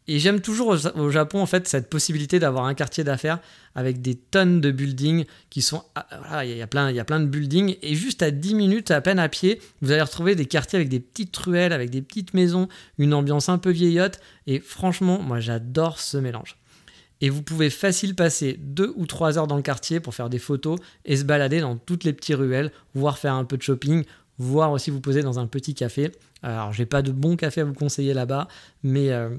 Et 0.08 0.20
j'aime 0.20 0.40
toujours 0.40 0.78
au 0.96 1.10
Japon 1.10 1.42
en 1.42 1.46
fait 1.46 1.68
cette 1.68 1.90
possibilité 1.90 2.40
d'avoir 2.40 2.64
un 2.64 2.74
quartier 2.74 3.04
d'affaires 3.04 3.40
avec 3.76 4.02
des 4.02 4.16
tonnes 4.16 4.62
de 4.62 4.72
buildings 4.72 5.26
qui 5.50 5.62
sont 5.62 5.84
ah, 5.96 6.08
voilà, 6.26 6.46
il 6.46 6.56
y 6.56 6.62
a 6.62 6.68
plein 6.68 6.90
il 6.90 6.96
y 6.96 7.02
a 7.02 7.04
plein 7.04 7.20
de 7.20 7.26
buildings 7.26 7.76
et 7.82 7.96
juste 7.96 8.24
à 8.24 8.32
10 8.32 8.56
minutes 8.56 8.92
à 8.92 9.02
peine 9.02 9.20
à 9.20 9.28
pied, 9.28 9.62
vous 9.82 9.92
allez 9.92 10.02
retrouver 10.02 10.36
des 10.36 10.46
quartiers 10.46 10.78
avec 10.78 10.88
des 10.88 11.02
petites 11.02 11.36
ruelles, 11.36 11.74
avec 11.74 11.90
des 11.90 12.02
petites 12.02 12.34
maisons, 12.34 12.70
une 12.98 13.14
ambiance 13.14 13.50
un 13.50 13.58
peu 13.58 13.72
vieillotte 13.72 14.22
et 14.46 14.62
franchement, 14.62 15.22
moi 15.22 15.42
j'adore 15.42 16.00
ce 16.00 16.16
mélange 16.16 16.56
et 17.22 17.30
vous 17.30 17.42
pouvez 17.42 17.70
facile 17.70 18.16
passer 18.16 18.58
deux 18.60 18.94
ou 18.96 19.06
trois 19.06 19.38
heures 19.38 19.48
dans 19.48 19.56
le 19.56 19.62
quartier 19.62 20.00
pour 20.00 20.14
faire 20.14 20.30
des 20.30 20.40
photos 20.40 20.80
et 21.06 21.18
se 21.18 21.24
balader 21.24 21.62
dans 21.62 21.76
toutes 21.78 22.04
les 22.04 22.14
petites 22.14 22.36
ruelles, 22.36 22.72
voire 22.94 23.18
faire 23.18 23.34
un 23.34 23.44
peu 23.44 23.58
de 23.58 23.64
shopping, 23.64 24.04
voire 24.38 24.72
aussi 24.72 24.92
vous 24.92 25.02
poser 25.02 25.22
dans 25.22 25.40
un 25.40 25.48
petit 25.48 25.74
café. 25.74 26.12
Alors 26.44 26.74
j'ai 26.74 26.86
pas 26.86 27.02
de 27.02 27.12
bon 27.12 27.36
café 27.36 27.62
à 27.62 27.64
vous 27.64 27.74
conseiller 27.74 28.14
là-bas, 28.14 28.48
mais, 28.84 29.12
euh, 29.12 29.30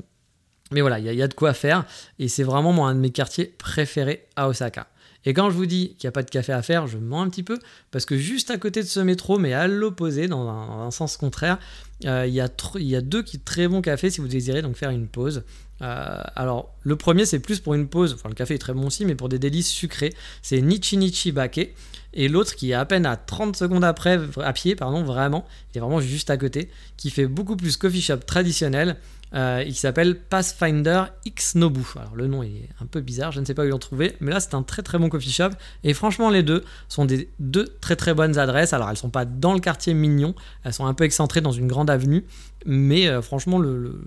mais 0.72 0.80
voilà, 0.80 0.98
il 0.98 1.12
y, 1.12 1.22
a 1.22 1.28
de 1.28 1.34
quoi 1.34 1.54
faire 1.54 1.84
et 2.18 2.28
c'est 2.28 2.42
vraiment 2.42 2.72
moi 2.72 2.88
un 2.88 2.94
de 2.94 3.00
mes 3.00 3.10
quartiers 3.10 3.54
préférés 3.58 4.26
à 4.36 4.48
Osaka. 4.48 4.88
Et 5.24 5.34
quand 5.34 5.50
je 5.50 5.56
vous 5.56 5.66
dis 5.66 5.94
qu'il 5.98 6.06
n'y 6.06 6.08
a 6.08 6.12
pas 6.12 6.22
de 6.22 6.30
café 6.30 6.52
à 6.52 6.62
faire, 6.62 6.86
je 6.86 6.96
mens 6.96 7.22
un 7.22 7.28
petit 7.28 7.42
peu, 7.42 7.58
parce 7.90 8.06
que 8.06 8.16
juste 8.16 8.50
à 8.50 8.56
côté 8.56 8.82
de 8.82 8.88
ce 8.88 9.00
métro, 9.00 9.38
mais 9.38 9.52
à 9.52 9.66
l'opposé, 9.66 10.28
dans, 10.28 10.48
un, 10.48 10.90
sens 10.90 11.16
contraire, 11.16 11.58
euh, 12.04 12.26
il, 12.26 12.34
y 12.34 12.96
a 12.96 13.00
deux 13.00 13.22
qui 13.22 13.40
très 13.40 13.66
bons 13.66 13.82
cafés 13.82 14.10
si 14.10 14.20
vous 14.20 14.28
désirez 14.28 14.62
donc 14.62 14.76
faire 14.76 14.90
une 14.90 15.08
pause. 15.08 15.42
Euh, 15.80 16.22
alors, 16.34 16.74
le 16.82 16.96
premier, 16.96 17.24
c'est 17.24 17.38
plus 17.38 17.60
pour 17.60 17.74
une 17.74 17.88
pause. 17.88 18.14
Enfin, 18.14 18.28
le 18.28 18.34
café 18.34 18.54
est 18.54 18.58
très 18.58 18.72
bon 18.72 18.86
aussi, 18.86 19.04
mais 19.04 19.14
pour 19.14 19.28
des 19.28 19.38
délices 19.38 19.68
sucrés. 19.68 20.14
C'est 20.42 20.60
Nichi 20.60 20.96
Nichi 20.96 21.32
Bake. 21.32 21.74
Et 22.14 22.28
l'autre 22.28 22.54
qui 22.54 22.70
est 22.70 22.74
à 22.74 22.84
peine 22.84 23.04
à 23.06 23.16
30 23.16 23.54
secondes 23.56 23.84
après, 23.84 24.18
à 24.42 24.52
pied, 24.52 24.74
pardon, 24.74 25.04
vraiment, 25.04 25.46
il 25.72 25.78
est 25.78 25.80
vraiment 25.80 26.00
juste 26.00 26.30
à 26.30 26.36
côté, 26.36 26.70
qui 26.96 27.10
fait 27.10 27.26
beaucoup 27.26 27.54
plus 27.54 27.76
coffee 27.76 28.00
shop 28.00 28.18
traditionnel 28.26 28.96
euh, 29.34 29.62
il 29.66 29.74
s'appelle 29.74 30.18
Pathfinder 30.18 31.04
X 31.24 31.54
Nobu. 31.54 31.82
Alors 31.96 32.16
le 32.16 32.26
nom 32.26 32.42
est 32.42 32.68
un 32.80 32.86
peu 32.86 33.00
bizarre, 33.00 33.32
je 33.32 33.40
ne 33.40 33.44
sais 33.44 33.54
pas 33.54 33.64
où 33.64 33.68
l'ont 33.68 33.78
trouvé, 33.78 34.16
mais 34.20 34.32
là 34.32 34.40
c'est 34.40 34.54
un 34.54 34.62
très 34.62 34.82
très 34.82 34.98
bon 34.98 35.08
coffee 35.08 35.30
shop. 35.30 35.50
Et 35.84 35.94
franchement, 35.94 36.30
les 36.30 36.42
deux 36.42 36.64
sont 36.88 37.04
des 37.04 37.28
deux 37.38 37.66
très 37.80 37.96
très 37.96 38.14
bonnes 38.14 38.38
adresses. 38.38 38.72
Alors 38.72 38.90
elles 38.90 38.96
sont 38.96 39.10
pas 39.10 39.24
dans 39.24 39.52
le 39.52 39.60
quartier 39.60 39.94
mignon, 39.94 40.34
elles 40.64 40.72
sont 40.72 40.86
un 40.86 40.94
peu 40.94 41.04
excentrées 41.04 41.40
dans 41.40 41.52
une 41.52 41.68
grande 41.68 41.90
avenue, 41.90 42.24
mais 42.66 43.06
euh, 43.06 43.22
franchement, 43.22 43.58
le, 43.58 44.00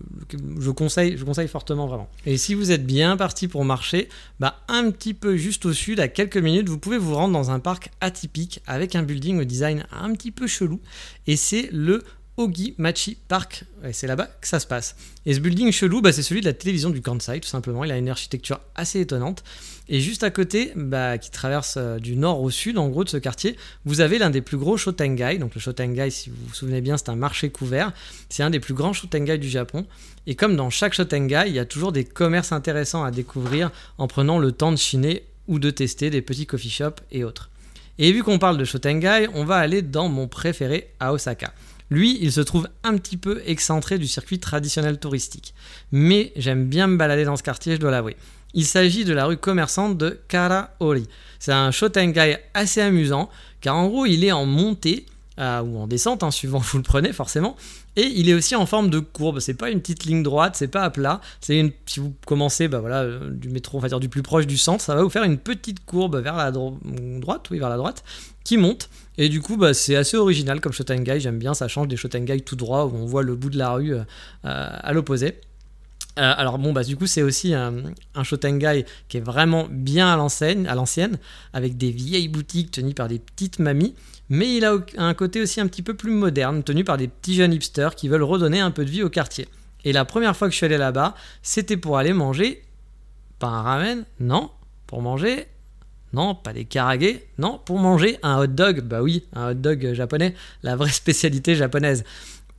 je, 0.60 0.72
conseille, 0.72 1.18
je 1.18 1.24
conseille 1.24 1.48
fortement 1.48 1.88
vraiment. 1.88 2.10
Et 2.26 2.38
si 2.38 2.54
vous 2.54 2.72
êtes 2.72 2.86
bien 2.86 3.16
parti 3.18 3.48
pour 3.48 3.64
marcher, 3.64 4.10
bah 4.40 4.58
un 4.68 4.92
petit 4.92 5.14
peu 5.14 5.38
juste 5.38 5.66
au 5.66 5.74
sud, 5.74 6.00
à 6.00 6.08
quelques 6.08 6.38
minutes, 6.38 6.68
vous 6.68 6.78
pouvez 6.78 6.98
vous 6.98 7.16
rendre 7.16 7.34
dans 7.34 7.52
un 7.52 7.60
parc 7.60 7.92
atypique 8.02 8.62
avec 8.68 8.96
un 8.96 9.04
building 9.04 9.40
au 9.40 9.44
design 9.44 9.86
un 9.92 10.14
petit 10.14 10.32
peu 10.32 10.48
chelou. 10.48 10.80
Et 11.28 11.36
c'est 11.36 11.70
le 11.72 12.04
Ogi 12.42 12.74
Machi 12.78 13.18
Park. 13.28 13.66
c'est 13.92 14.08
là-bas 14.08 14.28
que 14.42 14.48
ça 14.48 14.60
se 14.60 14.68
passe. 14.68 14.96
Et 15.26 15.34
ce 15.34 15.40
building 15.40 15.72
chelou, 15.72 16.02
bah, 16.02 16.12
c'est 16.12 16.24
celui 16.24 16.42
de 16.42 16.46
la 16.46 16.54
télévision 16.54 16.90
du 16.90 17.02
Kansai, 17.02 17.40
tout 17.40 17.48
simplement. 17.48 17.84
Il 17.84 17.92
a 17.92 17.98
une 17.98 18.10
architecture 18.10 18.60
assez 18.76 19.00
étonnante. 19.00 19.44
Et 19.88 20.00
juste 20.00 20.24
à 20.24 20.32
côté, 20.32 20.72
bah, 20.76 21.18
qui 21.18 21.32
traverse 21.32 21.76
euh, 21.78 22.00
du 22.00 22.16
nord 22.16 22.42
au 22.42 22.50
sud, 22.50 22.78
en 22.78 22.90
gros, 22.90 23.04
de 23.04 23.10
ce 23.10 23.18
quartier, 23.18 23.58
vous 23.86 24.02
avez 24.02 24.18
l'un 24.18 24.30
des 24.30 24.42
plus 24.42 24.58
gros 24.58 24.78
Shotengai. 24.78 25.38
Donc 25.38 25.54
le 25.54 25.62
Shotengai, 25.62 26.10
si 26.10 26.30
vous 26.30 26.38
vous 26.48 26.54
souvenez 26.54 26.82
bien, 26.82 26.98
c'est 26.98 27.10
un 27.10 27.16
marché 27.16 27.50
couvert. 27.50 27.94
C'est 28.30 28.44
un 28.44 28.50
des 28.50 28.60
plus 28.60 28.74
grands 28.74 28.94
Shotengai 28.94 29.38
du 29.38 29.50
Japon. 29.50 29.86
Et 30.28 30.36
comme 30.36 30.56
dans 30.56 30.70
chaque 30.70 30.94
Shotengai, 30.94 31.44
il 31.48 31.54
y 31.54 31.60
a 31.60 31.66
toujours 31.66 31.92
des 31.92 32.06
commerces 32.06 32.52
intéressants 32.52 33.04
à 33.04 33.12
découvrir 33.12 33.72
en 33.98 34.08
prenant 34.08 34.40
le 34.40 34.52
temps 34.52 34.72
de 34.72 34.78
chiner 34.78 35.24
ou 35.48 35.60
de 35.60 35.70
tester 35.70 36.10
des 36.10 36.22
petits 36.22 36.46
coffee 36.46 36.70
shops 36.70 37.02
et 37.12 37.24
autres. 37.24 37.50
Et 37.98 38.12
vu 38.12 38.24
qu'on 38.24 38.40
parle 38.40 38.58
de 38.58 38.66
Shotengai, 38.66 39.28
on 39.34 39.46
va 39.46 39.58
aller 39.58 39.82
dans 39.82 40.10
mon 40.10 40.28
préféré 40.28 40.90
à 41.00 41.14
Osaka. 41.14 41.54
Lui, 41.92 42.18
il 42.22 42.32
se 42.32 42.42
trouve 42.42 42.70
un 42.84 42.98
petit 42.98 43.18
peu 43.18 43.44
excentré 43.46 44.00
du 44.00 44.08
circuit 44.08 44.40
traditionnel 44.40 44.98
touristique. 44.98 45.54
Mais 45.92 46.32
j'aime 46.38 46.66
bien 46.66 46.88
me 46.88 46.96
balader 46.96 47.26
dans 47.26 47.36
ce 47.36 47.44
quartier, 47.44 47.76
je 47.76 47.82
dois 47.82 47.92
l'avouer. 47.92 48.16
Il 48.54 48.66
s'agit 48.66 49.06
de 49.06 49.14
la 49.14 49.26
rue 49.26 49.38
commerçante 49.38 49.98
de 49.98 50.20
Karaori. 50.30 51.08
C'est 51.40 51.52
un 51.52 51.70
Shotengai 51.72 52.38
assez 52.54 52.82
amusant, 52.82 53.30
car 53.60 53.76
en 53.76 53.88
gros, 53.88 54.06
il 54.06 54.24
est 54.24 54.32
en 54.32 54.46
montée, 54.46 55.06
euh, 55.38 55.62
ou 55.62 55.80
en 55.80 55.88
descente, 55.88 56.24
hein, 56.24 56.32
suivant 56.32 56.60
vous 56.60 56.78
le 56.78 56.84
prenez 56.84 57.12
forcément, 57.12 57.58
et 57.96 58.04
il 58.04 58.30
est 58.30 58.34
aussi 58.34 58.56
en 58.56 58.66
forme 58.66 58.90
de 58.90 59.00
courbe. 59.00 59.40
C'est 59.40 59.54
pas 59.54 59.70
une 59.70 59.82
petite 59.82 60.06
ligne 60.06 60.24
droite, 60.24 60.56
c'est 60.56 60.68
pas 60.68 60.84
à 60.84 60.90
plat. 60.90 61.22
C'est 61.40 61.60
une, 61.60 61.72
si 61.86 62.00
vous 62.00 62.14
commencez, 62.26 62.68
bah 62.68 62.80
voilà, 62.80 63.02
euh, 63.02 63.30
du 63.30 63.50
métro, 63.50 63.78
on 63.78 63.82
va 63.82 63.90
dire 63.90 64.00
du 64.00 64.10
plus 64.10 64.22
proche 64.22 64.48
du 64.48 64.58
centre, 64.58 64.84
ça 64.84 64.96
va 64.96 65.04
vous 65.04 65.10
faire 65.10 65.24
une 65.24 65.38
petite 65.38 65.86
courbe 65.86 66.18
vers 66.18 66.36
la 66.36 66.52
droite, 66.52 67.50
oui, 67.52 67.60
vers 67.60 67.70
la 67.70 67.78
droite, 67.78 68.04
qui 68.44 68.58
monte. 68.58 68.90
Et 69.18 69.30
du 69.30 69.42
coup, 69.42 69.58
bah, 69.58 69.74
c'est 69.74 69.96
assez 69.96 70.18
original 70.18 70.62
comme 70.62 70.72
Shotengai. 70.72 71.20
J'aime 71.20 71.38
bien, 71.38 71.54
ça 71.54 71.68
change 71.68 71.88
des 71.88 71.98
Shotengai 71.98 72.42
tout 72.42 72.56
droit 72.56 72.86
où 72.86 72.96
on 72.96 73.06
voit 73.06 73.24
le 73.24 73.36
bout 73.36 73.50
de 73.50 73.58
la 73.58 73.74
rue 73.74 73.94
euh, 73.94 74.04
à 74.44 74.94
l'opposé. 74.94 75.40
Euh, 76.20 76.34
alors 76.36 76.58
bon, 76.58 76.74
bah 76.74 76.84
du 76.84 76.98
coup 76.98 77.08
c'est 77.08 77.22
aussi 77.22 77.54
un, 77.54 77.74
un, 78.16 78.24
Shotengai 78.24 78.86
qui 79.08 79.18
est 79.18 79.22
vraiment 79.22 79.68
bien 79.70 80.12
à 80.12 80.18
l'ancienne, 80.18 80.68
à 80.68 80.76
l'ancienne, 80.76 81.18
avec 81.54 81.78
des 81.78 81.92
vieilles 81.92 82.28
boutiques 82.28 82.72
tenues 82.72 82.94
par 82.94 83.08
des 83.08 83.20
petites 83.20 83.60
mamies, 83.60 83.96
mais 84.28 84.58
il 84.58 84.66
a 84.66 84.76
un 84.98 85.14
côté 85.14 85.42
aussi 85.42 85.62
un 85.62 85.68
petit 85.68 85.82
peu 85.82 85.94
plus 85.94 86.12
moderne, 86.12 86.64
tenu 86.64 86.84
par 86.84 86.98
des 86.98 87.08
petits 87.08 87.36
jeunes 87.36 87.54
hipsters 87.54 87.96
qui 87.96 88.10
veulent 88.10 88.24
redonner 88.24 88.60
un 88.60 88.72
peu 88.72 88.84
de 88.84 88.90
vie 88.90 89.04
au 89.04 89.10
quartier. 89.10 89.48
Et 89.86 89.94
la 89.94 90.04
première 90.04 90.36
fois 90.36 90.48
que 90.48 90.52
je 90.52 90.58
suis 90.58 90.66
allé 90.66 90.78
là-bas, 90.78 91.16
c'était 91.44 91.78
pour 91.78 91.98
aller 91.98 92.14
manger, 92.14 92.62
pas 93.40 93.48
un 93.48 93.62
ramen, 93.62 94.04
non, 94.20 94.52
pour 94.88 95.02
manger 95.02 95.48
non, 96.14 96.36
pas 96.36 96.52
des 96.54 96.66
karages. 96.66 97.20
Non, 97.38 97.60
pour 97.64 97.80
manger 97.80 98.18
un 98.22 98.38
hot 98.38 98.48
dog. 98.48 98.82
Bah 98.82 99.02
oui, 99.02 99.24
un 99.34 99.52
hot 99.52 99.56
dog 99.56 99.94
japonais, 99.94 100.36
la 100.64 100.76
vraie 100.76 100.90
spécialité 100.92 101.56
japonaise. 101.56 102.04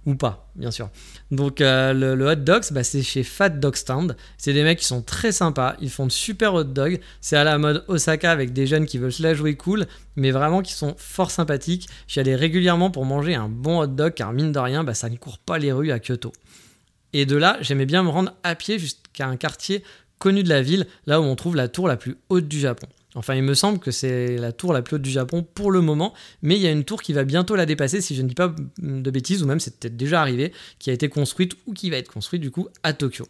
Ou 0.04 0.16
pas, 0.16 0.50
bien 0.56 0.72
sûr. 0.72 0.90
Donc 1.30 1.60
euh, 1.60 1.92
le, 1.92 2.26
hot 2.26 2.34
dogs, 2.34 2.64
bah, 2.72 2.82
c'est 2.82 3.02
chez 3.02 3.22
Fat 3.22 3.50
Dog 3.50 3.76
Stand. 3.76 4.16
C'est 4.36 4.52
des 4.52 4.64
mecs 4.64 4.80
qui 4.80 4.84
sont 4.84 5.02
très 5.02 5.30
sympas. 5.30 5.76
Ils 5.80 5.90
font 5.90 6.06
de 6.06 6.12
super 6.12 6.54
hot 6.54 6.64
dogs. 6.64 6.98
C'est 7.20 7.36
à 7.36 7.44
la 7.44 7.56
mode 7.56 7.84
Osaka 7.86 8.32
avec 8.32 8.52
des 8.52 8.66
jeunes 8.66 8.86
qui 8.86 8.98
veulent 8.98 9.12
se 9.12 9.22
la 9.22 9.34
jouer 9.34 9.54
cool, 9.54 9.86
mais 10.16 10.32
vraiment 10.32 10.60
qui 10.60 10.72
sont 10.72 10.96
fort 10.98 11.30
sympathiques. 11.30 11.88
J'y 12.08 12.18
allais 12.18 12.34
régulièrement 12.34 12.90
pour 12.90 13.04
manger 13.04 13.36
un 13.36 13.48
bon 13.48 13.80
hot 13.80 13.86
dog, 13.86 14.14
car 14.14 14.32
mine 14.32 14.50
de 14.50 14.58
rien, 14.58 14.82
bah, 14.82 14.94
ça 14.94 15.08
ne 15.08 15.16
court 15.16 15.38
pas 15.38 15.58
les 15.58 15.70
rues 15.70 15.92
à 15.92 16.00
Kyoto. 16.00 16.32
Et 17.12 17.24
de 17.24 17.36
là, 17.36 17.58
j'aimais 17.60 17.86
bien 17.86 18.02
me 18.02 18.08
rendre 18.08 18.32
à 18.42 18.56
pied 18.56 18.80
jusqu'à 18.80 19.26
un 19.26 19.36
quartier 19.36 19.84
connu 20.18 20.42
de 20.42 20.48
la 20.48 20.62
ville, 20.62 20.86
là 21.06 21.20
où 21.20 21.24
on 21.24 21.36
trouve 21.36 21.54
la 21.54 21.68
tour 21.68 21.86
la 21.86 21.96
plus 21.96 22.16
haute 22.28 22.48
du 22.48 22.58
Japon. 22.58 22.86
Enfin, 23.14 23.34
il 23.34 23.42
me 23.42 23.54
semble 23.54 23.78
que 23.78 23.90
c'est 23.90 24.36
la 24.38 24.52
tour 24.52 24.72
la 24.72 24.80
plus 24.80 24.96
haute 24.96 25.02
du 25.02 25.10
Japon 25.10 25.46
pour 25.54 25.70
le 25.70 25.82
moment, 25.82 26.14
mais 26.40 26.56
il 26.56 26.62
y 26.62 26.66
a 26.66 26.70
une 26.70 26.84
tour 26.84 27.02
qui 27.02 27.12
va 27.12 27.24
bientôt 27.24 27.56
la 27.56 27.66
dépasser, 27.66 28.00
si 28.00 28.14
je 28.14 28.22
ne 28.22 28.28
dis 28.28 28.34
pas 28.34 28.54
de 28.78 29.10
bêtises, 29.10 29.42
ou 29.42 29.46
même 29.46 29.60
c'est 29.60 29.78
peut-être 29.78 29.96
déjà 29.96 30.20
arrivé, 30.20 30.52
qui 30.78 30.88
a 30.88 30.94
été 30.94 31.08
construite 31.08 31.54
ou 31.66 31.74
qui 31.74 31.90
va 31.90 31.98
être 31.98 32.10
construite 32.10 32.40
du 32.40 32.50
coup 32.50 32.68
à 32.82 32.94
Tokyo. 32.94 33.26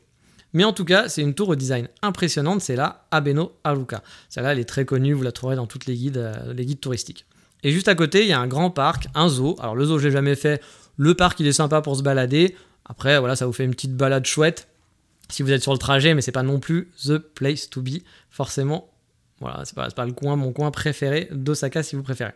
Mais 0.53 0.65
en 0.65 0.73
tout 0.73 0.85
cas, 0.85 1.09
c'est 1.09 1.23
une 1.23 1.35
tour 1.35 1.49
au 1.49 1.57
design 1.57 1.89
impressionnante, 2.03 2.61
c'est 2.61 2.77
la 2.77 3.07
Abeno 3.11 3.53
Haruka. 3.65 4.03
Celle-là, 4.29 4.53
elle 4.53 4.59
est 4.59 4.65
très 4.65 4.85
connue, 4.85 5.15
vous 5.15 5.23
la 5.23 5.33
trouverez 5.33 5.57
dans 5.57 5.67
toutes 5.67 5.87
les 5.87 5.95
guides, 5.95 6.19
euh, 6.19 6.75
touristiques. 6.81 7.25
Et 7.65 7.73
juste 7.73 7.89
à 7.89 7.95
côté, 7.95 8.23
il 8.23 8.29
y 8.29 8.33
a 8.33 8.41
un 8.41 8.47
grand 8.47 8.71
parc, 8.71 9.09
un 9.15 9.29
zoo. 9.29 9.57
Alors 9.61 9.75
le 9.75 9.85
zoo, 9.85 9.99
je 9.99 10.09
l'ai 10.09 10.13
jamais 10.13 10.35
fait. 10.35 10.63
Le 10.97 11.15
parc, 11.15 11.41
il 11.41 11.47
est 11.47 11.53
sympa 11.53 11.81
pour 11.81 11.97
se 11.97 12.03
balader. 12.03 12.55
Après, 12.85 13.19
voilà, 13.19 13.37
ça 13.37 13.47
vous 13.47 13.53
fait 13.53 13.65
une 13.65 13.71
petite 13.71 13.97
balade 13.97 14.27
chouette 14.27 14.69
si 15.29 15.43
vous 15.43 15.53
êtes 15.53 15.63
sur 15.63 15.73
le 15.73 15.79
trajet, 15.79 16.15
mais 16.15 16.21
c'est 16.21 16.33
pas 16.33 16.43
non 16.43 16.61
plus 16.61 16.91
the 17.05 17.17
place 17.17 17.71
to 17.71 17.81
be. 17.81 18.03
Forcément, 18.31 18.92
voilà, 19.43 19.65
c'est 19.65 19.75
pas, 19.75 19.89
pas 19.91 20.07
le 20.07 20.13
coin, 20.13 20.37
mon 20.37 20.53
coin 20.53 20.71
préféré 20.71 21.29
d'Osaka 21.33 21.83
si 21.83 21.97
vous 21.97 22.03
préférez. 22.03 22.33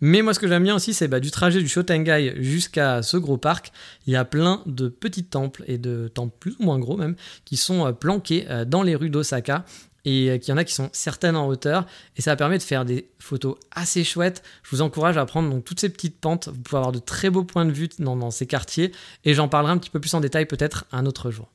Mais 0.00 0.22
moi, 0.22 0.32
ce 0.32 0.40
que 0.40 0.48
j'aime 0.48 0.62
bien 0.62 0.74
aussi, 0.74 0.94
c'est 0.94 1.08
bah, 1.08 1.20
du 1.20 1.30
trajet 1.30 1.60
du 1.60 1.68
Shotengai 1.68 2.34
jusqu'à 2.38 3.02
ce 3.02 3.18
gros 3.18 3.36
parc. 3.36 3.70
Il 4.06 4.12
y 4.12 4.16
a 4.16 4.24
plein 4.24 4.62
de 4.64 4.88
petits 4.88 5.24
temples 5.24 5.62
et 5.66 5.76
de 5.76 6.08
temples 6.08 6.34
plus 6.40 6.56
ou 6.58 6.64
moins 6.64 6.78
gros 6.78 6.96
même 6.96 7.16
qui 7.44 7.56
sont 7.56 7.86
euh, 7.86 7.92
planqués 7.92 8.46
euh, 8.48 8.64
dans 8.64 8.82
les 8.82 8.94
rues 8.94 9.10
d'Osaka 9.10 9.64
et 10.06 10.30
euh, 10.30 10.38
qu'il 10.38 10.50
y 10.50 10.52
en 10.54 10.56
a 10.56 10.64
qui 10.64 10.72
sont 10.72 10.88
certaines 10.92 11.36
en 11.36 11.46
hauteur 11.46 11.86
et 12.16 12.22
ça 12.22 12.34
permet 12.34 12.56
de 12.56 12.62
faire 12.62 12.86
des 12.86 13.10
photos 13.18 13.56
assez 13.72 14.02
chouettes. 14.02 14.42
Je 14.62 14.70
vous 14.70 14.80
encourage 14.80 15.18
à 15.18 15.26
prendre 15.26 15.50
donc 15.50 15.64
toutes 15.64 15.80
ces 15.80 15.90
petites 15.90 16.18
pentes. 16.18 16.48
Vous 16.48 16.60
pouvez 16.60 16.78
avoir 16.78 16.92
de 16.92 16.98
très 16.98 17.28
beaux 17.28 17.44
points 17.44 17.66
de 17.66 17.72
vue 17.72 17.90
dans, 17.98 18.16
dans 18.16 18.30
ces 18.30 18.46
quartiers 18.46 18.92
et 19.26 19.34
j'en 19.34 19.48
parlerai 19.48 19.72
un 19.72 19.78
petit 19.78 19.90
peu 19.90 20.00
plus 20.00 20.14
en 20.14 20.20
détail 20.20 20.46
peut-être 20.46 20.86
un 20.92 21.04
autre 21.04 21.30
jour. 21.30 21.50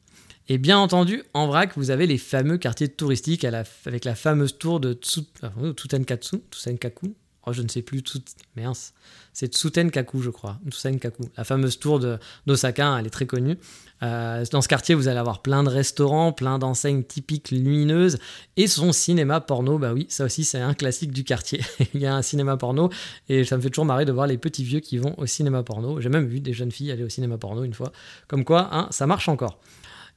Et 0.47 0.57
bien 0.59 0.77
entendu, 0.77 1.23
en 1.33 1.47
vrac, 1.47 1.71
vous 1.75 1.89
avez 1.89 2.05
les 2.05 2.19
fameux 2.19 2.57
quartiers 2.57 2.87
touristiques 2.87 3.45
avec 3.45 4.05
la 4.05 4.15
fameuse 4.15 4.57
tour 4.57 4.79
de 4.79 4.93
Tsutenkatsu, 4.93 6.37
Tsutenkaku. 6.51 7.15
Oh, 7.47 7.53
je 7.53 7.61
ne 7.61 7.67
sais 7.67 7.81
plus, 7.81 7.99
Tsut... 7.99 8.23
mince, 8.55 8.93
c'est 9.33 9.53
Tsutenkaku, 9.53 10.21
je 10.21 10.29
crois, 10.29 10.59
Tsutenkaku. 10.69 11.23
La 11.37 11.43
fameuse 11.43 11.79
tour 11.79 11.99
d'Osaka, 12.45 12.87
hein, 12.87 12.97
elle 12.99 13.07
est 13.07 13.11
très 13.11 13.25
connue. 13.25 13.57
Euh, 14.03 14.43
dans 14.51 14.61
ce 14.61 14.67
quartier, 14.67 14.93
vous 14.93 15.07
allez 15.07 15.17
avoir 15.17 15.41
plein 15.41 15.63
de 15.63 15.69
restaurants, 15.69 16.31
plein 16.31 16.59
d'enseignes 16.59 17.03
typiques 17.03 17.49
lumineuses 17.49 18.19
et 18.55 18.67
son 18.67 18.91
cinéma 18.91 19.41
porno. 19.41 19.79
Bah 19.79 19.93
oui, 19.93 20.05
ça 20.09 20.25
aussi, 20.25 20.43
c'est 20.43 20.59
un 20.59 20.73
classique 20.73 21.11
du 21.11 21.23
quartier. 21.23 21.61
Il 21.93 22.01
y 22.01 22.05
a 22.05 22.15
un 22.15 22.21
cinéma 22.21 22.57
porno 22.57 22.89
et 23.29 23.43
ça 23.45 23.57
me 23.57 23.61
fait 23.61 23.69
toujours 23.69 23.85
marrer 23.85 24.05
de 24.05 24.11
voir 24.11 24.27
les 24.27 24.37
petits 24.37 24.63
vieux 24.63 24.79
qui 24.79 24.97
vont 24.97 25.15
au 25.17 25.25
cinéma 25.25 25.63
porno. 25.63 26.01
J'ai 26.01 26.09
même 26.09 26.27
vu 26.27 26.39
des 26.39 26.53
jeunes 26.53 26.71
filles 26.71 26.91
aller 26.91 27.03
au 27.03 27.09
cinéma 27.09 27.37
porno 27.37 27.63
une 27.63 27.73
fois. 27.73 27.91
Comme 28.27 28.43
quoi, 28.43 28.69
hein, 28.71 28.87
ça 28.91 29.07
marche 29.07 29.29
encore. 29.29 29.59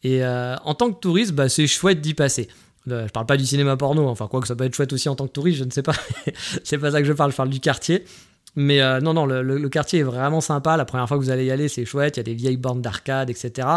Et 0.04 0.24
euh, 0.24 0.56
en 0.64 0.74
tant 0.74 0.92
que 0.92 1.00
touriste, 1.00 1.32
bah, 1.32 1.48
c'est 1.48 1.66
chouette 1.66 2.00
d'y 2.00 2.14
passer. 2.14 2.48
Euh, 2.90 3.06
je 3.06 3.12
parle 3.12 3.26
pas 3.26 3.36
du 3.36 3.44
cinéma 3.44 3.76
porno, 3.76 4.06
enfin 4.08 4.28
quoi 4.28 4.40
que 4.40 4.46
ça 4.46 4.56
peut 4.56 4.64
être 4.64 4.74
chouette 4.74 4.92
aussi 4.92 5.08
en 5.08 5.14
tant 5.14 5.26
que 5.26 5.32
touriste, 5.32 5.58
je 5.58 5.64
ne 5.64 5.70
sais 5.70 5.82
pas. 5.82 5.94
c'est 6.64 6.78
pas 6.78 6.90
ça 6.92 7.00
que 7.00 7.06
je 7.06 7.12
parle, 7.12 7.32
je 7.32 7.36
parle 7.36 7.50
du 7.50 7.60
quartier. 7.60 8.04
Mais 8.56 8.80
euh, 8.80 9.00
non, 9.00 9.14
non, 9.14 9.26
le, 9.26 9.68
quartier 9.68 10.00
est 10.00 10.04
vraiment 10.04 10.40
sympa. 10.40 10.76
La 10.76 10.84
première 10.84 11.06
fois 11.06 11.16
que 11.16 11.22
vous 11.22 11.30
allez 11.30 11.44
y 11.44 11.50
aller, 11.50 11.68
c'est 11.68 11.84
chouette. 11.84 12.16
Il 12.16 12.20
y 12.20 12.22
a 12.22 12.24
des 12.24 12.34
vieilles 12.34 12.56
bornes 12.56 12.82
d'arcade, 12.82 13.30
etc. 13.30 13.68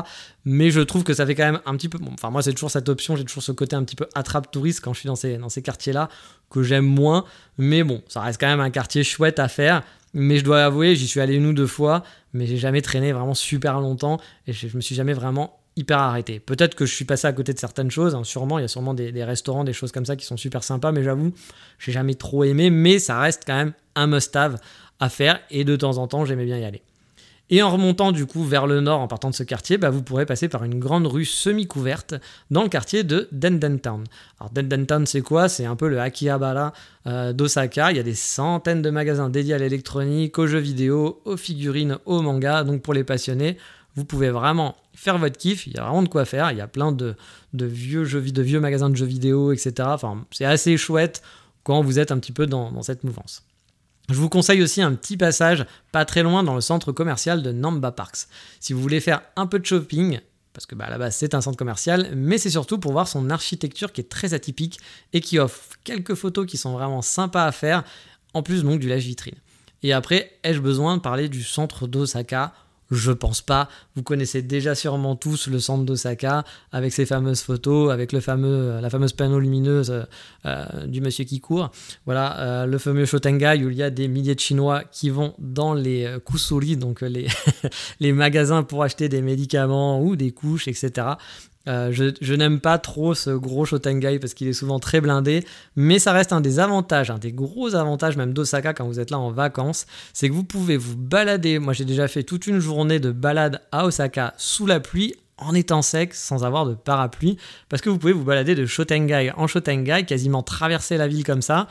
Mais 0.46 0.72
je 0.72 0.80
trouve 0.80 1.04
que 1.04 1.13
ça 1.13 1.25
fait 1.25 1.36
quand 1.36 1.44
même 1.44 1.60
un 1.66 1.75
petit 1.75 1.90
peu. 1.90 2.00
enfin, 2.13 2.32
moi, 2.32 2.42
c'est 2.42 2.54
toujours 2.54 2.72
cette 2.72 2.90
option. 2.90 3.16
J'ai 3.16 3.25
toujours 3.25 3.44
ce 3.44 3.51
côté 3.51 3.75
un 3.75 3.84
petit 3.84 3.96
peu 3.96 4.08
attrape 4.16 4.50
touriste 4.50 4.82
quand 4.82 4.94
je 4.94 5.00
suis 5.00 5.08
dans 5.08 5.16
ces, 5.16 5.38
dans 5.38 5.50
ces 5.50 5.62
quartiers-là 5.62 6.10
que 6.50 6.63
j'aime 6.63 6.86
moins. 6.86 7.25
Mais 7.60 7.84
bon, 7.84 8.01
ça 8.08 8.22
reste 8.22 8.40
quand 8.40 8.48
même 8.48 8.60
un 8.62 8.72
quartier 8.72 9.04
chouette 9.04 9.38
à 9.38 9.48
faire. 9.50 9.84
Mais 10.13 10.38
je 10.38 10.44
dois 10.44 10.66
avouer, 10.66 10.96
j'y 10.96 11.08
suis 11.08 11.20
allé 11.20 11.36
une 11.36 11.46
ou 11.46 11.54
deux 11.54 11.68
fois, 11.68 12.04
mais 12.34 12.46
j'ai 12.46 12.58
jamais 12.58 12.82
traîné 12.82 13.13
vraiment 13.13 13.34
super 13.34 13.80
longtemps 13.80 14.20
et 14.46 14.51
je, 14.51 14.68
je 14.68 14.75
me 14.75 14.82
suis 14.82 14.96
jamais 14.96 15.13
vraiment 15.13 15.61
hyper 15.75 16.00
arrêté. 16.00 16.40
Peut-être 16.40 16.75
que 16.75 16.86
je 16.86 16.94
suis 16.94 17.06
passé 17.06 17.28
à 17.28 17.34
côté 17.34 17.54
de 17.54 17.60
certaines 17.60 17.92
choses, 17.92 18.16
hein, 18.16 18.24
sûrement, 18.24 18.60
il 18.60 18.63
y 18.63 18.66
a 18.66 18.68
sûrement 18.68 18.94
des, 18.94 19.24
restaurants, 19.24 19.63
des 19.63 19.74
choses 19.74 19.92
comme 19.92 20.06
ça 20.06 20.16
qui 20.16 20.25
sont 20.25 20.38
super 20.38 20.63
sympas, 20.63 20.92
mais 20.92 21.04
j'avoue, 21.04 21.34
j'ai 21.80 21.92
jamais 21.92 22.16
trop 22.16 22.44
aimé, 22.44 22.70
mais 22.70 23.00
ça 23.00 23.20
reste 23.20 23.44
quand 23.46 23.56
même 23.56 23.74
un 23.96 24.08
must-have 24.08 24.60
à 25.00 25.10
faire, 25.10 25.40
et 25.50 25.63
de 25.63 25.75
temps 25.75 25.98
en 25.98 26.08
temps, 26.08 26.25
j'aimais 26.25 26.46
bien 26.46 26.58
y 26.58 26.66
aller. 26.66 26.82
Et 27.54 27.62
en 27.62 27.70
remontant 27.70 28.13
du 28.13 28.25
coup 28.25 28.46
vers 28.46 28.66
le 28.66 28.80
nord, 28.80 29.01
en 29.01 29.10
partant 29.10 29.30
de 29.30 29.36
ce 29.36 29.44
quartier, 29.44 29.78
bah, 29.78 29.90
vous 29.90 30.01
pourrez 30.01 30.25
passer 30.25 30.48
par 30.48 30.63
une 30.63 30.80
grande 30.80 31.06
rue 31.06 31.25
semi-couverte 31.25 32.16
dans 32.50 32.63
le 32.63 32.70
quartier 32.70 33.04
de 33.04 33.28
Dendentown. 33.34 34.06
Alors 34.40 34.51
Dendentown 34.54 35.06
c'est 35.06 35.20
quoi? 35.20 35.50
C'est 35.50 35.66
un 35.66 35.75
peu 35.75 35.90
le 35.90 36.00
Akihabara 36.00 36.72
euh, 37.08 37.34
d'Osaka. 37.34 37.92
Il 37.92 37.98
y 37.98 38.00
a 38.00 38.04
des 38.04 38.16
centaines 38.16 38.82
de 38.82 38.90
magasins 38.90 39.30
dédiés 39.30 39.56
à 39.56 39.58
l'électronique, 39.58 40.40
aux 40.40 40.48
jeux 40.48 40.60
vidéo, 40.60 41.22
aux 41.25 41.36
figurines, 41.36 41.98
aux 42.06 42.22
mangas. 42.22 42.63
Donc 42.63 42.84
pour 42.84 42.94
les 42.94 43.04
passionnés, 43.04 43.58
Vous 43.96 44.06
pouvez 44.06 44.30
vraiment 44.30 44.76
faire 44.94 45.18
votre 45.18 45.38
kiff. 45.38 45.68
Il 45.68 45.74
y 45.74 45.78
a 45.78 45.84
vraiment 45.84 46.04
de 46.04 46.08
quoi 46.08 46.26
faire. 46.26 46.52
Il 46.52 46.58
y 46.58 46.62
a 46.62 46.68
plein 46.68 46.92
de, 46.92 47.16
vieux 47.54 48.06
jeux, 48.06 48.22
de 48.22 48.42
vieux 48.42 48.60
magasins 48.60 48.90
de 48.90 48.96
jeux 48.96 49.06
vidéo, 49.06 49.52
etc. 49.52 49.90
C'est 50.32 50.46
assez 50.46 50.78
chouette 50.78 51.22
quand 51.64 51.82
vous 51.82 52.00
êtes 52.00 52.12
un 52.12 52.20
petit 52.20 52.32
peu 52.32 52.48
dans, 52.48 52.82
cette 52.82 53.04
mouvance. 53.04 53.44
Je 54.10 54.16
vous 54.16 54.30
conseille 54.30 54.62
aussi 54.62 54.82
un 54.82 54.94
petit 54.94 55.18
passage 55.18 55.66
pas 55.92 56.06
très 56.06 56.24
loin 56.24 56.44
dans 56.44 56.56
le 56.56 56.62
centre 56.62 56.92
commercial 56.92 57.44
de 57.44 57.52
Namba 57.52 57.92
Parks. 57.92 58.28
Si 58.60 58.74
vous 58.74 58.82
voulez 58.82 59.00
faire 59.00 59.22
un 59.36 59.48
peu 59.48 59.60
de 59.60 59.66
shopping, 59.66 60.20
parce 60.54 60.66
que 60.66 60.76
bah, 60.76 60.86
à 60.86 60.90
la 60.90 60.98
base 60.98 61.16
c'est 61.16 61.34
un 61.34 61.40
centre 61.40 61.58
commercial, 61.58 62.12
mais 62.16 62.38
c'est 62.38 62.50
surtout 62.50 62.78
pour 62.78 62.92
voir 62.92 63.08
son 63.08 63.30
architecture 63.30 63.94
qui 63.94 64.02
est 64.02 64.10
très 64.10 64.34
atypique 64.34 64.80
et 65.14 65.22
qui 65.22 65.40
offre 65.40 65.78
quelques 65.84 66.16
photos 66.16 66.46
qui 66.46 66.58
sont 66.58 66.74
vraiment 66.74 67.02
sympas 67.02 67.46
à 67.46 67.52
faire, 67.52 67.84
en 68.34 68.44
plus 68.44 68.64
donc 68.64 68.80
du 68.80 68.90
lèche-vitrine. 68.90 69.36
Et 69.84 69.94
après, 69.94 70.32
ai-je 70.44 70.60
besoin 70.60 70.98
de 70.98 71.02
parler 71.02 71.30
du 71.30 71.44
centre 71.44 71.88
d'Osaka 71.88 72.54
je 72.92 73.12
pense 73.12 73.42
pas. 73.42 73.70
Vous 73.96 74.04
connaissez 74.04 74.42
déjà 74.42 74.76
sûrement 74.76 75.16
tous 75.16 75.48
le 75.48 75.60
centre 75.60 75.86
d'Osaka 75.86 76.44
avec 76.72 76.94
ses 76.94 77.06
fameuses 77.06 77.42
photos, 77.42 77.92
avec 77.92 78.12
le 78.12 78.20
fameux, 78.20 78.80
la 78.82 78.90
fameuse 78.90 79.14
panneau 79.14 79.40
lumineuse 79.40 79.92
euh, 79.92 80.04
euh, 80.46 80.88
du 80.88 81.02
monsieur 81.02 81.24
qui 81.24 81.40
court. 81.40 81.72
Voilà, 82.06 82.40
euh, 82.40 82.66
le 82.66 82.78
fameux 82.78 83.06
Shotengai 83.06 83.64
où 83.64 83.70
il 83.70 83.78
y 83.78 83.84
a 83.84 83.90
des 83.90 84.08
milliers 84.08 84.36
de 84.36 84.40
Chinois 84.40 84.84
qui 84.92 85.10
vont 85.10 85.34
dans 85.40 85.74
les 85.74 86.18
kusuri, 86.26 86.76
donc 86.76 87.02
les, 87.02 87.28
les 88.00 88.12
magasins 88.12 88.64
pour 88.64 88.84
acheter 88.84 89.08
des 89.08 89.22
médicaments 89.22 90.02
ou 90.02 90.16
des 90.16 90.32
couches, 90.32 90.68
etc. 90.68 91.08
Euh, 91.68 91.91
je, 91.91 92.34
n'aime 92.34 92.60
pas 92.60 92.80
trop 92.80 93.13
ce 93.13 93.30
gros 93.30 93.65
Shotengai 93.65 94.18
parce 94.18 94.34
qu'il 94.34 94.48
est 94.48 94.53
souvent 94.53 94.80
très 94.80 95.00
blindé, 95.00 95.46
mais 95.75 96.00
ça 96.00 96.12
reste 96.12 96.34
un 96.34 96.41
des 96.41 96.60
avantages, 96.60 97.12
un 97.12 97.20
des 97.20 97.32
gros 97.32 97.75
avantages 97.75 98.18
même 98.18 98.34
d'Osaka 98.34 98.74
quand 98.74 98.88
vous 98.88 99.00
êtes 99.00 99.12
là 99.12 99.20
en 99.20 99.32
vacances, 99.32 99.86
c'est 100.13 100.27
que 100.27 100.34
vous 100.34 100.44
pouvez 100.44 100.77
vous 100.77 100.98
balader. 100.98 101.60
Moi 101.60 101.74
j'ai 101.74 101.86
déjà 101.86 102.08
fait 102.08 102.24
toute 102.24 102.48
une 102.48 102.60
journée 102.60 103.00
de 103.00 103.12
balade 103.12 103.62
à 103.72 103.86
Osaka 103.86 104.34
sous 104.38 104.65
la 104.65 104.80
pluie 104.80 105.13
en 105.38 105.53
étant 105.53 105.82
sec 105.82 106.15
sans 106.15 106.44
avoir 106.44 106.65
de 106.65 106.74
parapluie 106.74 107.38
parce 107.70 107.82
que 107.82 107.89
vous 107.89 108.00
pouvez 108.00 108.13
vous 108.13 108.24
balader 108.24 108.56
de 108.56 108.65
Shotengai 108.65 109.32
en 109.38 109.46
Shotengai, 109.46 110.06
quasiment 110.06 110.41
traverser 110.41 110.98
la 110.98 111.08
ville 111.08 111.24
comme 111.24 111.44
ça. 111.44 111.68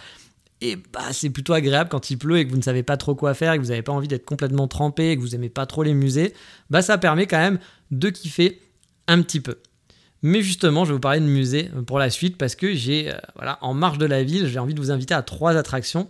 Et 0.60 0.76
bah, 0.76 1.00
c'est 1.12 1.30
plutôt 1.30 1.54
agréable 1.54 1.88
quand 1.88 2.10
il 2.10 2.18
pleut 2.18 2.38
et 2.38 2.44
que 2.44 2.50
vous 2.50 2.58
ne 2.58 2.62
savez 2.62 2.82
pas 2.82 2.96
trop 2.96 3.14
quoi 3.14 3.34
faire 3.34 3.54
et 3.54 3.56
que 3.56 3.62
vous 3.62 3.70
n'avez 3.70 3.82
pas 3.82 3.92
envie 3.92 4.08
d'être 4.08 4.26
complètement 4.26 4.68
trempé 4.68 5.10
et 5.10 5.16
que 5.16 5.22
vous 5.22 5.30
n'aimez 5.30 5.48
pas 5.48 5.66
trop 5.66 5.82
les 5.82 5.94
musées. 5.94 6.34
Bah, 6.68 6.82
ça 6.82 6.98
permet 6.98 7.26
quand 7.26 7.38
même 7.38 7.58
de 7.90 8.10
kiffer 8.10 8.60
un 9.08 9.22
petit 9.22 9.40
peu. 9.40 9.56
Mais 10.22 10.42
justement, 10.42 10.84
je 10.84 10.90
vais 10.90 10.94
vous 10.94 11.00
parler 11.00 11.20
de 11.20 11.26
musée 11.26 11.70
pour 11.86 11.98
la 11.98 12.10
suite 12.10 12.36
parce 12.36 12.54
que 12.54 12.74
j'ai, 12.74 13.12
euh, 13.12 13.18
voilà, 13.36 13.58
en 13.62 13.74
marge 13.74 13.98
de 13.98 14.06
la 14.06 14.22
ville, 14.22 14.46
j'ai 14.46 14.58
envie 14.58 14.74
de 14.74 14.80
vous 14.80 14.90
inviter 14.90 15.14
à 15.14 15.22
trois 15.22 15.56
attractions 15.56 16.08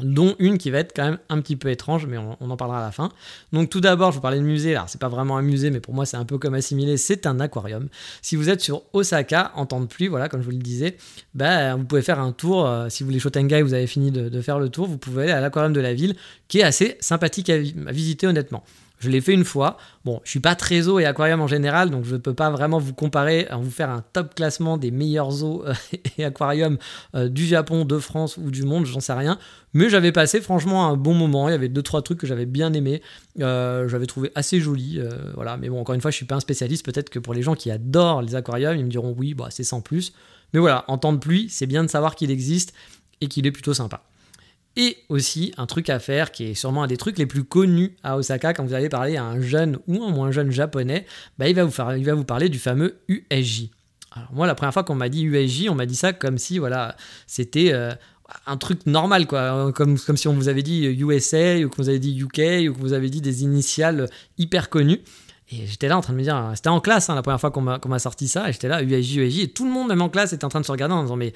dont 0.00 0.34
une 0.38 0.58
qui 0.58 0.70
va 0.70 0.78
être 0.78 0.92
quand 0.94 1.04
même 1.04 1.18
un 1.28 1.40
petit 1.40 1.56
peu 1.56 1.70
étrange, 1.70 2.06
mais 2.06 2.18
on, 2.18 2.50
en 2.50 2.56
parlera 2.56 2.80
à 2.80 2.84
la 2.84 2.92
fin. 2.92 3.10
Donc 3.52 3.70
tout 3.70 3.80
d'abord, 3.80 4.10
je 4.10 4.16
vous 4.16 4.22
parlais 4.22 4.38
de 4.38 4.44
musée, 4.44 4.74
alors 4.74 4.88
c'est 4.88 5.00
pas 5.00 5.08
vraiment 5.08 5.36
un 5.36 5.42
musée, 5.42 5.70
mais 5.70 5.80
pour 5.80 5.94
moi 5.94 6.06
c'est 6.06 6.16
un 6.16 6.24
peu 6.24 6.38
comme 6.38 6.54
assimilé, 6.54 6.96
c'est 6.96 7.26
un 7.26 7.38
aquarium. 7.40 7.88
Si 8.22 8.36
vous 8.36 8.50
êtes 8.50 8.60
sur 8.60 8.82
Osaka, 8.92 9.52
en 9.54 9.66
temps 9.66 9.80
de 9.80 9.86
pluie, 9.86 10.08
voilà, 10.08 10.28
comme 10.28 10.40
je 10.40 10.46
vous 10.46 10.50
le 10.50 10.58
disais, 10.58 10.96
bah, 11.34 11.76
vous 11.76 11.84
pouvez 11.84 12.02
faire 12.02 12.18
un 12.18 12.32
tour, 12.32 12.66
euh, 12.66 12.88
si 12.88 13.02
vous 13.02 13.08
voulez 13.08 13.20
Shotengai, 13.20 13.62
vous 13.62 13.74
avez 13.74 13.86
fini 13.86 14.10
de, 14.10 14.40
faire 14.40 14.58
le 14.58 14.68
tour, 14.68 14.86
vous 14.86 14.98
pouvez 14.98 15.24
aller 15.24 15.32
à 15.32 15.40
l'aquarium 15.40 15.72
de 15.72 15.80
la 15.80 15.94
ville, 15.94 16.16
qui 16.48 16.58
est 16.58 16.64
assez 16.64 16.96
sympathique 17.00 17.48
à 17.50 17.58
visiter 17.58 18.26
honnêtement. 18.26 18.64
Je 19.04 19.10
l'ai 19.10 19.20
fait 19.20 19.34
une 19.34 19.44
fois. 19.44 19.76
Bon, 20.06 20.22
je 20.24 20.30
suis 20.30 20.40
pas 20.40 20.54
très 20.54 20.80
zoo 20.80 20.98
et 20.98 21.04
aquarium 21.04 21.42
en 21.42 21.46
général, 21.46 21.90
donc 21.90 22.04
je 22.04 22.14
ne 22.14 22.20
peux 22.20 22.32
pas 22.32 22.48
vraiment 22.48 22.78
vous 22.78 22.94
comparer, 22.94 23.46
vous 23.52 23.70
faire 23.70 23.90
un 23.90 24.02
top 24.14 24.34
classement 24.34 24.78
des 24.78 24.90
meilleurs 24.90 25.30
zoos 25.30 25.62
euh, 25.66 25.74
et 26.18 26.24
aquariums 26.24 26.78
euh, 27.14 27.28
du 27.28 27.44
Japon, 27.44 27.84
de 27.84 27.98
France 27.98 28.38
ou 28.38 28.50
du 28.50 28.62
monde, 28.62 28.86
j'en 28.86 29.00
sais 29.00 29.12
rien. 29.12 29.38
Mais 29.74 29.90
j'avais 29.90 30.10
passé 30.10 30.40
franchement 30.40 30.88
un 30.88 30.96
bon 30.96 31.12
moment. 31.12 31.48
Il 31.48 31.52
y 31.52 31.54
avait 31.54 31.68
deux 31.68 31.82
trois 31.82 32.00
trucs 32.00 32.18
que 32.18 32.26
j'avais 32.26 32.46
bien 32.46 32.72
aimé. 32.72 33.02
Euh, 33.40 33.88
j'avais 33.88 34.06
trouvé 34.06 34.30
assez 34.34 34.60
joli. 34.60 35.00
voilà. 35.34 35.58
Mais 35.58 35.68
bon, 35.68 35.80
encore 35.80 35.94
une 35.94 36.00
fois, 36.00 36.10
je 36.10 36.16
suis 36.16 36.26
pas 36.26 36.36
un 36.36 36.40
spécialiste. 36.40 36.86
Peut-être 36.86 37.10
que 37.10 37.18
pour 37.18 37.34
les 37.34 37.42
gens 37.42 37.54
qui 37.54 37.70
adorent 37.70 38.22
les 38.22 38.36
aquariums, 38.36 38.76
ils 38.76 38.84
me 38.84 38.90
diront 38.90 39.14
oui, 39.18 39.34
bah, 39.34 39.48
c'est 39.50 39.64
sans 39.64 39.82
plus. 39.82 40.14
Mais 40.54 40.60
voilà, 40.60 40.84
en 40.86 40.96
temps 40.96 41.12
de 41.12 41.18
pluie, 41.18 41.48
c'est 41.50 41.66
bien 41.66 41.82
de 41.82 41.90
savoir 41.90 42.14
qu'il 42.14 42.30
existe 42.30 42.72
et 43.20 43.26
qu'il 43.26 43.46
est 43.46 43.52
plutôt 43.52 43.74
sympa. 43.74 44.04
Et 44.76 44.96
aussi, 45.08 45.52
un 45.56 45.66
truc 45.66 45.88
à 45.88 45.98
faire 45.98 46.32
qui 46.32 46.44
est 46.44 46.54
sûrement 46.54 46.82
un 46.82 46.86
des 46.88 46.96
trucs 46.96 47.18
les 47.18 47.26
plus 47.26 47.44
connus 47.44 47.96
à 48.02 48.16
Osaka 48.16 48.54
quand 48.54 48.64
vous 48.64 48.74
allez 48.74 48.88
parler 48.88 49.16
à 49.16 49.24
un 49.24 49.40
jeune 49.40 49.78
ou 49.86 50.02
un 50.02 50.10
moins 50.10 50.32
jeune 50.32 50.50
japonais, 50.50 51.06
bah, 51.38 51.48
il, 51.48 51.54
va 51.54 51.64
vous 51.64 51.70
faire, 51.70 51.96
il 51.96 52.04
va 52.04 52.14
vous 52.14 52.24
parler 52.24 52.48
du 52.48 52.58
fameux 52.58 52.96
USJ. 53.08 53.68
Alors 54.12 54.32
moi, 54.32 54.46
la 54.46 54.54
première 54.54 54.72
fois 54.72 54.84
qu'on 54.84 54.96
m'a 54.96 55.08
dit 55.08 55.22
USJ, 55.24 55.68
on 55.68 55.74
m'a 55.74 55.86
dit 55.86 55.96
ça 55.96 56.12
comme 56.12 56.38
si 56.38 56.58
voilà, 56.58 56.96
c'était 57.26 57.72
euh, 57.72 57.92
un 58.46 58.56
truc 58.56 58.86
normal, 58.86 59.26
quoi. 59.26 59.72
Comme, 59.72 59.98
comme 59.98 60.16
si 60.16 60.26
on 60.26 60.34
vous 60.34 60.48
avait 60.48 60.62
dit 60.62 60.86
USA 60.86 61.58
ou 61.64 61.68
que 61.68 61.76
vous 61.76 61.88
avez 61.88 62.00
dit 62.00 62.18
UK 62.18 62.68
ou 62.68 62.74
que 62.74 62.80
vous 62.80 62.92
avez 62.92 63.10
dit 63.10 63.20
des 63.20 63.42
initiales 63.44 64.08
hyper 64.38 64.70
connues. 64.70 65.00
Et 65.50 65.66
j'étais 65.66 65.88
là 65.88 65.98
en 65.98 66.00
train 66.00 66.14
de 66.14 66.18
me 66.18 66.22
dire, 66.22 66.52
c'était 66.54 66.70
en 66.70 66.80
classe 66.80 67.10
hein, 67.10 67.14
la 67.14 67.22
première 67.22 67.40
fois 67.40 67.50
qu'on 67.50 67.60
m'a 67.60 67.98
sorti 67.98 68.28
ça, 68.28 68.48
et 68.48 68.52
j'étais 68.52 68.68
là, 68.68 68.82
USJ, 68.82 69.16
USJ, 69.16 69.38
et 69.40 69.48
tout 69.48 69.66
le 69.66 69.70
monde, 69.70 69.88
même 69.88 70.00
en 70.00 70.08
classe, 70.08 70.32
était 70.32 70.44
en 70.44 70.48
train 70.48 70.60
de 70.60 70.66
se 70.66 70.72
regarder 70.72 70.94
en 70.94 71.02
disant, 71.02 71.16
mais 71.16 71.34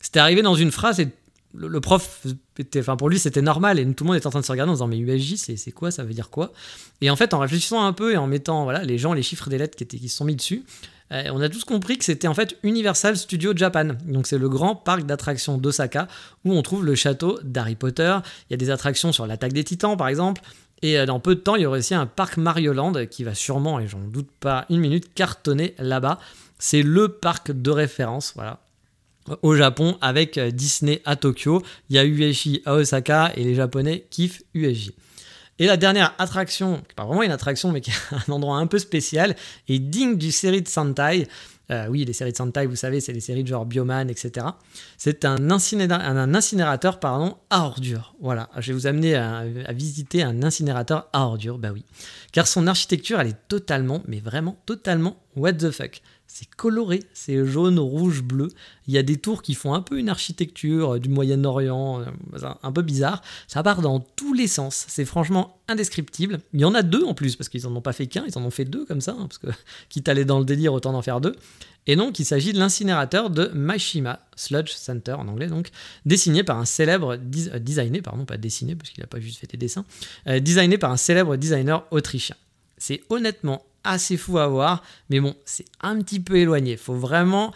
c'était 0.00 0.20
arrivé 0.20 0.42
dans 0.42 0.54
une 0.54 0.70
phrase 0.70 1.00
et 1.00 1.08
le, 1.56 1.80
prof, 1.80 2.26
était, 2.58 2.80
enfin 2.80 2.96
pour 2.96 3.08
lui 3.08 3.18
c'était 3.18 3.42
normal 3.42 3.78
et 3.78 3.94
tout 3.94 4.04
le 4.04 4.08
monde 4.08 4.16
était 4.16 4.26
en 4.26 4.30
train 4.30 4.40
de 4.40 4.44
se 4.44 4.52
regarder 4.52 4.70
en 4.70 4.74
disant 4.74 4.86
mais 4.86 4.98
USJ 4.98 5.36
c'est 5.36 5.72
quoi, 5.72 5.90
ça 5.90 6.04
veut 6.04 6.14
dire 6.14 6.30
quoi? 6.30 6.52
Et 7.00 7.10
en 7.10 7.16
fait 7.16 7.34
en 7.34 7.38
réfléchissant 7.38 7.84
un 7.84 7.92
peu 7.92 8.12
et 8.12 8.16
en 8.16 8.26
mettant 8.26 8.64
voilà, 8.64 8.82
les 8.82 8.98
gens, 8.98 9.12
les 9.12 9.22
chiffres 9.22 9.48
des 9.48 9.58
lettres 9.58 9.76
qui, 9.76 9.84
étaient, 9.84 9.98
se 9.98 10.08
sont 10.08 10.24
mis 10.24 10.36
dessus, 10.36 10.64
euh, 11.12 11.30
on 11.32 11.40
a 11.40 11.48
tous 11.48 11.64
compris 11.64 11.98
que 11.98 12.04
c'était 12.04 12.28
en 12.28 12.34
fait 12.34 12.56
Universal 12.62 13.16
Studio 13.16 13.52
Japan. 13.54 13.90
Donc 14.06 14.26
c'est 14.26 14.38
le 14.38 14.48
grand 14.48 14.74
parc 14.74 15.04
d'attractions 15.04 15.58
d'Osaka 15.58 16.08
où 16.44 16.52
on 16.52 16.62
trouve 16.62 16.84
le 16.84 16.94
château 16.94 17.38
d'Harry 17.44 17.76
Potter. 17.76 18.16
Il 18.48 18.52
y 18.52 18.54
a 18.54 18.56
des 18.56 18.70
attractions 18.70 19.12
sur 19.12 19.26
l'attaque 19.26 19.52
des 19.52 19.64
titans 19.64 19.96
par 19.96 20.08
exemple. 20.08 20.42
Et 20.82 20.98
euh, 20.98 21.06
dans 21.06 21.20
peu 21.20 21.34
de 21.34 21.40
temps, 21.40 21.56
il 21.56 21.62
y 21.62 21.66
aura 21.66 21.78
aussi 21.78 21.94
un 21.94 22.06
parc 22.06 22.36
Mario 22.36 22.72
Land 22.72 23.06
qui 23.10 23.24
va 23.24 23.34
sûrement, 23.34 23.80
et 23.80 23.88
j'en 23.88 24.00
doute 24.00 24.28
pas 24.40 24.66
une 24.68 24.80
minute, 24.80 25.14
cartonner 25.14 25.74
là-bas. 25.78 26.18
C'est 26.58 26.82
le 26.82 27.08
parc 27.08 27.50
de 27.50 27.70
référence, 27.70 28.32
voilà 28.34 28.60
au 29.42 29.54
Japon 29.54 29.96
avec 30.00 30.38
euh, 30.38 30.50
Disney 30.50 31.02
à 31.04 31.16
Tokyo. 31.16 31.62
Il 31.88 31.96
y 31.96 31.98
a 31.98 32.70
à 32.70 32.74
Osaka 32.74 33.32
et 33.36 33.44
les 33.44 33.54
Japonais 33.54 34.06
kiffent 34.10 34.42
USJ. 34.54 34.92
Et 35.58 35.66
la 35.66 35.76
dernière 35.76 36.14
attraction, 36.18 36.82
qui 36.88 36.94
pas 36.94 37.04
vraiment 37.04 37.22
une 37.22 37.30
attraction, 37.30 37.72
mais 37.72 37.80
qui 37.80 37.90
est 37.90 37.94
un 38.28 38.32
endroit 38.32 38.58
un 38.58 38.66
peu 38.66 38.78
spécial, 38.78 39.36
est 39.68 39.78
digne 39.78 40.16
du 40.16 40.30
série 40.30 40.62
de 40.62 40.68
Sentai. 40.68 41.26
Euh, 41.70 41.88
oui, 41.88 42.04
les 42.04 42.12
séries 42.12 42.30
de 42.30 42.36
Sentai, 42.36 42.66
vous 42.66 42.76
savez, 42.76 43.00
c'est 43.00 43.12
les 43.12 43.20
séries 43.20 43.42
de 43.42 43.48
genre 43.48 43.66
Bioman, 43.66 44.08
etc. 44.08 44.46
C'est 44.98 45.24
un, 45.24 45.50
incinérateur 45.50 47.00
pardon, 47.00 47.36
à 47.50 47.62
ordures. 47.64 48.14
Voilà, 48.20 48.50
je 48.58 48.68
vais 48.68 48.78
vous 48.78 48.86
amener 48.86 49.16
à, 49.16 49.38
à, 49.38 49.72
visiter 49.72 50.22
un 50.22 50.42
incinérateur 50.42 51.08
à 51.12 51.22
ordures, 51.22 51.58
bah 51.58 51.70
oui. 51.72 51.84
Car 52.32 52.46
son 52.46 52.66
architecture, 52.66 53.18
elle 53.18 53.28
est 53.28 53.48
totalement, 53.48 54.02
mais 54.06 54.20
vraiment 54.20 54.56
totalement 54.66 55.16
what 55.34 55.54
the 55.54 55.70
fuck 55.70 56.02
c'est 56.38 56.54
coloré, 56.54 57.02
c'est 57.14 57.46
jaune, 57.46 57.78
rouge, 57.78 58.22
bleu. 58.22 58.48
Il 58.86 58.92
y 58.92 58.98
a 58.98 59.02
des 59.02 59.16
tours 59.16 59.40
qui 59.40 59.54
font 59.54 59.72
un 59.72 59.80
peu 59.80 59.98
une 59.98 60.10
architecture 60.10 60.96
euh, 60.96 60.98
du 60.98 61.08
Moyen-Orient, 61.08 62.02
euh, 62.02 62.48
un 62.62 62.72
peu 62.72 62.82
bizarre. 62.82 63.22
Ça 63.48 63.62
part 63.62 63.80
dans 63.80 64.00
tous 64.00 64.34
les 64.34 64.46
sens. 64.46 64.84
C'est 64.86 65.06
franchement 65.06 65.58
indescriptible. 65.66 66.40
Il 66.52 66.60
y 66.60 66.66
en 66.66 66.74
a 66.74 66.82
deux 66.82 67.02
en 67.04 67.14
plus, 67.14 67.36
parce 67.36 67.48
qu'ils 67.48 67.62
n'en 67.62 67.74
ont 67.76 67.80
pas 67.80 67.94
fait 67.94 68.06
qu'un, 68.06 68.26
ils 68.28 68.36
en 68.36 68.44
ont 68.44 68.50
fait 68.50 68.66
deux 68.66 68.84
comme 68.84 69.00
ça, 69.00 69.12
hein, 69.12 69.28
parce 69.28 69.38
que 69.38 69.46
quitte 69.88 70.10
à 70.10 70.12
aller 70.12 70.26
dans 70.26 70.38
le 70.38 70.44
délire, 70.44 70.74
autant 70.74 70.92
d'en 70.92 71.00
faire 71.00 71.22
deux. 71.22 71.36
Et 71.86 71.96
donc, 71.96 72.18
il 72.18 72.26
s'agit 72.26 72.52
de 72.52 72.58
l'incinérateur 72.58 73.30
de 73.30 73.46
Mashima, 73.54 74.20
Sludge 74.36 74.72
Center 74.72 75.12
en 75.12 75.28
anglais, 75.28 75.46
donc, 75.46 75.70
dessiné 76.04 76.44
par 76.44 76.58
un 76.58 76.66
célèbre, 76.66 77.16
euh, 77.16 78.00
pardon, 78.04 78.26
pas 78.26 78.36
dessiné, 78.36 78.76
parce 78.76 78.90
qu'il 78.90 79.00
n'a 79.00 79.06
pas 79.06 79.20
juste 79.20 79.38
fait 79.38 79.46
des 79.46 79.56
dessins, 79.56 79.86
designé 80.26 80.76
par 80.76 80.90
un 80.90 80.98
célèbre 80.98 81.36
designer 81.36 81.86
autrichien. 81.90 82.36
C'est 82.76 83.02
honnêtement 83.08 83.62
assez 83.86 84.16
fou 84.16 84.38
à 84.38 84.46
voir, 84.48 84.82
mais 85.10 85.20
bon, 85.20 85.34
c'est 85.44 85.64
un 85.80 86.00
petit 86.00 86.20
peu 86.20 86.36
éloigné. 86.36 86.72
Il 86.72 86.78
faut 86.78 86.94
vraiment 86.94 87.52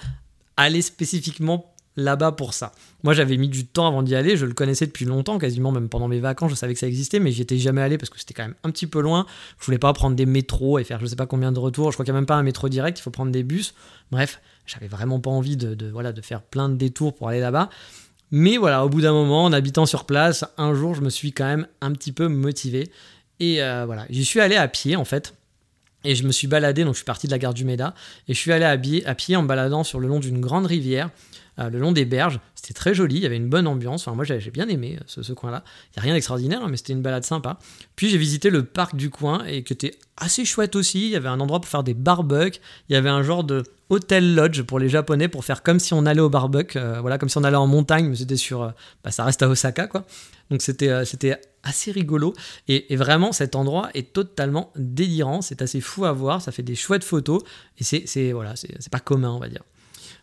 aller 0.57 0.83
spécifiquement 0.83 1.71
là-bas 1.97 2.33
pour 2.33 2.55
ça. 2.55 2.73
Moi, 3.03 3.14
j'avais 3.14 3.37
mis 3.37 3.49
du 3.49 3.66
temps 3.66 3.87
avant 3.87 4.03
d'y 4.03 4.14
aller, 4.14 4.37
je 4.37 4.47
le 4.47 4.53
connaissais 4.53 4.87
depuis 4.87 5.05
longtemps, 5.05 5.38
quasiment 5.38 5.73
même 5.73 5.88
pendant 5.88 6.09
mes 6.09 6.21
vacances, 6.21 6.51
je 6.51 6.57
savais 6.57 6.75
que 6.75 6.81
ça 6.81 6.87
existait, 6.87 7.19
mais 7.19 7.33
j'y 7.33 7.43
étais 7.43 7.59
jamais 7.59 7.83
allé 7.83 7.99
parce 7.99 8.11
que 8.11 8.19
c'était 8.19 8.35
quand 8.35 8.45
même 8.45 8.55
un 8.64 8.71
petit 8.71 8.87
peu 8.87 9.01
loin. 9.01 9.27
Je 9.59 9.64
voulais 9.66 9.79
pas 9.79 9.93
prendre 9.93 10.16
des 10.16 10.27
métros 10.27 10.79
et 10.79 10.85
faire 10.85 11.01
je 11.01 11.07
sais 11.07 11.16
pas 11.16 11.27
combien 11.27 11.53
de 11.53 11.59
retours. 11.59 11.90
Je 11.90 11.97
crois 11.97 12.05
qu'il 12.05 12.12
n'y 12.12 12.19
a 12.19 12.21
même 12.21 12.27
pas 12.27 12.37
un 12.37 12.43
métro 12.43 12.69
direct, 12.69 12.99
il 12.99 13.03
faut 13.03 13.11
prendre 13.11 13.33
des 13.33 13.43
bus. 13.43 13.75
Bref, 14.11 14.40
j'avais 14.66 14.88
vraiment 14.88 15.21
pas 15.21 15.31
envie 15.31 15.57
de, 15.57 15.90
voilà, 15.90 16.12
de 16.12 16.21
faire 16.21 16.43
plein 16.43 16.69
de 16.69 16.77
détours 16.77 17.14
pour 17.14 17.29
aller 17.29 17.40
là-bas. 17.40 17.71
Mais 18.31 18.57
voilà, 18.57 18.85
au 18.85 18.88
bout 18.88 19.01
d'un 19.01 19.12
moment, 19.12 19.45
en 19.45 19.53
habitant 19.53 19.87
sur 19.87 20.05
place, 20.05 20.45
un 20.57 20.75
jour, 20.75 20.95
je 20.95 21.01
me 21.01 21.11
suis 21.11 21.33
quand 21.33 21.47
même 21.47 21.66
un 21.81 21.93
petit 21.93 22.12
peu 22.12 22.29
motivé. 22.29 22.90
Et 23.40 23.62
euh, 23.62 23.85
voilà, 23.87 24.07
j'y 24.11 24.25
suis 24.25 24.40
allé 24.40 24.57
à 24.57 24.69
pied 24.69 24.95
en 24.95 25.05
fait. 25.05 25.35
Et 26.05 26.15
je 26.15 26.25
me 26.25 26.33
suis 26.33 26.47
baladé, 26.47 26.85
donc 26.85 26.95
je 26.95 26.99
suis 26.99 27.05
parti 27.05 27.27
de 27.27 27.33
la 27.33 27.39
gare 27.39 27.55
du 27.55 27.65
Méda, 27.65 27.95
et 28.29 28.35
je 28.35 28.39
suis 28.39 28.53
allé 28.53 28.65
à, 28.65 29.15
pied, 29.15 29.37
en 29.37 29.43
baladant 29.43 29.85
sur 29.85 30.01
le 30.01 30.09
long 30.09 30.21
d'une 30.21 30.41
grande 30.41 30.67
rivière. 30.67 31.11
Le 31.68 31.79
long 31.79 31.92
des 31.92 32.05
berges. 32.05 32.40
C'était 32.55 32.75
très 32.75 32.94
joli, 32.94 33.16
il 33.16 33.23
y 33.23 33.27
avait 33.27 33.37
une 33.37 33.49
bonne 33.49 33.66
ambiance. 33.66 34.07
Enfin, 34.07 34.14
moi, 34.14 34.25
j'ai 34.25 34.51
bien 34.51 34.68
aimé 34.68 34.99
ce, 35.07 35.33
coin-là. 35.33 35.62
Il 35.88 35.99
n'y 35.99 36.01
a 36.01 36.03
rien 36.03 36.14
d'extraordinaire, 36.14 36.62
hein, 36.62 36.68
mais 36.70 36.77
c'était 36.77 36.92
une 36.92 37.03
balade 37.03 37.25
sympa. 37.25 37.59
Puis 37.96 38.09
j'ai 38.09 38.18
visité 38.18 38.51
le 38.51 38.64
parc 38.64 38.96
du 38.96 39.11
coin 39.11 39.44
et 39.44 39.62
qui 39.62 39.73
était 39.73 39.99
assez 40.16 40.44
chouette 40.44 40.77
aussi. 40.77 41.07
Il 41.07 41.11
y 41.11 41.16
avait 41.16 41.29
un 41.29 41.40
endroit 41.40 41.61
pour 41.61 41.68
faire 41.68 41.83
des 41.83 41.94
barbecues. 41.94 42.61
Il 42.88 42.94
y 42.94 42.96
avait 42.96 43.09
un 43.09 43.23
genre 43.23 43.44
de 43.44 43.62
hôtel 43.88 44.35
lodge 44.35 44.62
pour 44.62 44.79
les 44.79 44.88
Japonais 44.88 45.29
pour 45.29 45.44
faire 45.44 45.62
comme 45.62 45.81
si 45.81 45.92
on 45.92 46.07
allait 46.07 46.20
au 46.20 46.31
barbecue. 46.31 46.79
voilà, 47.01 47.18
comme 47.18 47.29
si 47.29 47.37
on 47.38 47.44
allait 47.44 47.57
en 47.57 47.66
montagne, 47.66 48.09
mais 48.09 48.16
c'était 48.16 48.37
sur. 48.37 48.73
bah, 49.05 49.11
ça 49.11 49.25
reste 49.25 49.42
à 49.42 49.49
Osaka, 49.49 49.87
quoi. 49.87 50.07
Donc 50.51 50.62
c'était 50.62 50.90
assez 51.62 51.92
rigolo. 51.92 52.35
Et, 52.68 52.96
vraiment, 52.96 53.33
cet 53.33 53.55
endroit 53.55 53.90
est 53.94 54.12
totalement 54.12 54.73
délirant. 54.77 55.42
C'est 55.42 55.62
assez 55.62 55.81
fou 55.81 56.05
à 56.05 56.12
voir. 56.12 56.42
Ça 56.42 56.53
fait 56.53 56.62
des 56.62 56.75
chouettes 56.75 57.05
photos. 57.05 57.42
Et 57.79 57.85
c'est 57.85 58.33
voilà, 58.33 58.55
c'est 58.57 58.90
pas 58.90 59.01
commun, 59.01 59.31
on 59.31 59.38
va 59.38 59.49
dire. 59.49 59.62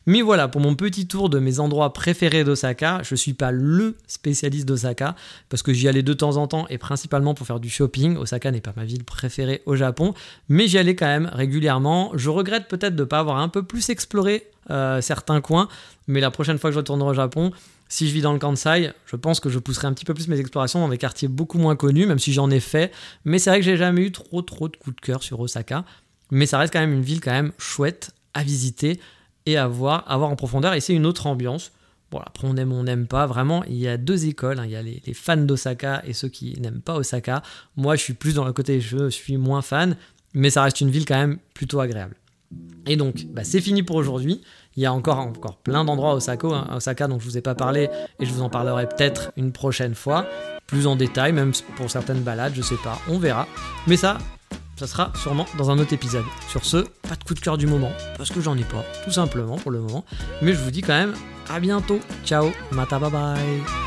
Mais 0.08 0.22
voilà, 0.22 0.48
pour 0.48 0.62
mon 0.62 0.74
petit 0.74 1.06
tour 1.06 1.30
de 1.30 1.38
mes 1.38 1.60
endroits 1.60 1.92
préférés 1.92 2.46
d'Osaka, 2.46 3.02
je 3.04 3.14
ne 3.14 3.18
suis 3.18 3.34
pas 3.34 3.52
le 3.52 3.98
spécialiste 4.08 4.66
d'Osaka, 4.66 5.16
parce 5.50 5.62
que 5.62 5.74
j'y 5.74 5.90
allais 5.90 6.02
de 6.02 6.14
temps 6.14 6.38
en 6.38 6.48
temps 6.48 6.66
et 6.70 6.78
principalement 6.78 7.34
pour 7.34 7.46
faire 7.46 7.60
du 7.60 7.70
shopping. 7.70 8.16
Osaka 8.16 8.50
n'est 8.52 8.62
pas 8.62 8.72
ma 8.78 8.86
ville 8.86 9.04
préférée 9.04 9.62
au 9.66 9.76
Japon, 9.76 10.14
mais 10.48 10.70
j'y 10.70 10.78
allais 10.78 10.96
quand 10.96 11.08
même 11.08 11.30
régulièrement. 11.34 12.12
Je 12.16 12.30
regrette 12.30 12.70
peut-être 12.70 12.96
de 12.96 13.04
ne 13.04 13.06
pas 13.06 13.20
avoir 13.20 13.38
un 13.38 13.50
peu 13.50 13.64
plus 13.64 13.90
exploré 13.90 14.48
euh, 14.70 15.02
certains 15.02 15.42
coins, 15.42 15.68
mais 16.08 16.22
la 16.22 16.32
prochaine 16.32 16.58
fois 16.58 16.70
que 16.70 16.76
je 16.76 16.80
retournerai 16.80 17.10
au 17.10 17.14
Japon, 17.14 17.52
si 17.90 18.08
je 18.08 18.14
vis 18.14 18.22
dans 18.22 18.32
le 18.32 18.40
Kansai, 18.40 18.94
je 19.08 19.16
pense 19.18 19.42
que 19.42 19.50
je 19.50 19.60
pousserai 19.60 19.88
un 19.88 19.94
petit 19.94 20.06
peu 20.06 20.14
plus 20.14 20.30
mes 20.30 20.40
explorations 20.40 20.80
dans 20.80 20.90
des 20.90 20.98
quartiers 20.98 21.28
beaucoup 21.28 21.58
moins 21.58 21.76
connus, 21.76 22.06
même 22.06 22.20
si 22.20 22.32
j'en 22.32 22.50
ai 22.50 22.62
fait. 22.62 22.94
Mais 23.26 23.40
c'est 23.40 23.50
vrai 23.50 23.60
que 23.60 23.66
j'ai 23.66 23.76
jamais 23.78 24.04
eu 24.04 24.14
trop 24.14 24.42
trop 24.42 24.70
de 24.70 24.78
coups 24.78 24.96
de 24.96 25.02
cœur 25.02 25.22
sur 25.22 25.42
Osaka. 25.42 25.84
Mais 26.32 26.46
ça 26.46 26.58
reste 26.60 26.72
quand 26.72 26.80
même 26.80 26.94
une 26.94 27.02
ville 27.02 27.20
quand 27.20 27.32
même 27.32 27.52
chouette 27.58 28.12
à 28.34 28.44
visiter 28.44 29.00
et 29.48 29.58
à 29.58 29.68
voir, 29.68 30.04
à 30.08 30.18
voir 30.18 30.30
en 30.30 30.36
profondeur. 30.36 30.74
Et 30.74 30.82
c'est 30.82 30.94
une 30.94 31.08
autre 31.08 31.26
ambiance. 31.26 31.72
Bon, 32.12 32.20
après 32.20 32.48
on 32.48 32.56
aime, 32.58 32.72
on 32.72 32.84
n'aime 32.84 33.08
pas. 33.08 33.26
Vraiment, 33.26 33.64
il 33.64 33.78
y 33.78 33.88
a 33.88 33.98
deux 33.98 34.28
écoles. 34.28 34.60
Hein. 34.60 34.66
Il 34.66 34.72
y 34.72 34.76
a 34.76 34.82
les, 34.82 35.14
fans 35.14 35.38
d'Osaka 35.38 36.04
et 36.06 36.14
ceux 36.14 36.28
qui 36.28 36.60
n'aiment 36.60 36.82
pas 36.82 36.96
Osaka. 36.96 37.42
Moi, 37.76 37.96
je 37.96 38.02
suis 38.04 38.14
plus 38.14 38.36
dans 38.36 38.46
le 38.46 38.54
côté 38.54 38.80
je 38.80 39.10
suis 39.10 39.38
moins 39.38 39.62
fan, 39.62 39.96
mais 40.34 40.50
ça 40.50 40.64
reste 40.64 40.82
une 40.82 40.92
ville 40.92 41.06
quand 41.06 41.18
même 41.18 41.38
plutôt 41.54 41.80
agréable. 41.80 42.16
Et 42.86 42.96
donc, 42.96 43.26
bah, 43.32 43.44
c'est 43.44 43.62
fini 43.62 43.84
pour 43.84 43.96
aujourd'hui. 43.96 44.42
Il 44.76 44.84
y 44.84 44.86
a 44.86 44.94
encore, 44.94 45.18
encore 45.18 45.58
plein 45.58 45.84
d'endroits 45.84 46.12
à 46.12 46.16
Osaka, 46.16 46.48
hein, 46.48 46.76
Osaka 46.76 47.08
dont 47.08 47.20
je 47.20 47.26
vous 47.26 47.38
ai 47.38 47.42
pas 47.42 47.56
parlé 47.56 47.90
et 48.20 48.26
je 48.26 48.32
vous 48.32 48.42
en 48.42 48.50
parlerai 48.50 48.88
peut-être 48.88 49.32
une 49.36 49.52
prochaine 49.52 49.96
fois, 49.96 50.28
plus 50.68 50.88
en 50.88 50.96
détail, 50.96 51.34
même 51.34 51.52
pour 51.78 51.90
certaines 51.90 52.22
balades, 52.22 52.54
je 52.56 52.62
sais 52.62 52.78
pas, 52.84 53.00
on 53.10 53.18
verra. 53.18 53.48
Mais 53.88 53.98
ça, 53.98 54.20
ça 54.78 54.88
sera 54.88 55.12
sûrement 55.16 55.46
dans 55.58 55.70
un 55.72 55.80
autre 55.80 55.94
épisode. 55.94 56.26
Sur 56.50 56.64
ce, 56.64 56.78
pas 57.08 57.16
de 57.16 57.24
coup 57.24 57.34
de 57.34 57.40
cœur 57.40 57.58
du 57.58 57.68
moment, 57.68 57.92
parce 58.18 58.30
que 58.30 58.42
j'en 58.42 58.58
ai 58.58 58.64
pas, 58.64 58.86
tout 59.04 59.12
simplement 59.12 59.58
pour 59.58 59.72
le 59.72 59.80
moment. 59.80 60.06
Mais 60.42 60.54
je 60.54 60.60
vous 60.60 60.72
dis 60.72 60.82
quand 60.82 60.98
même 60.98 61.14
à 61.50 61.60
bientôt. 61.60 62.00
Ciao, 62.26 62.52
mata 62.72 63.00
bye 63.00 63.12
bye. 63.12 63.87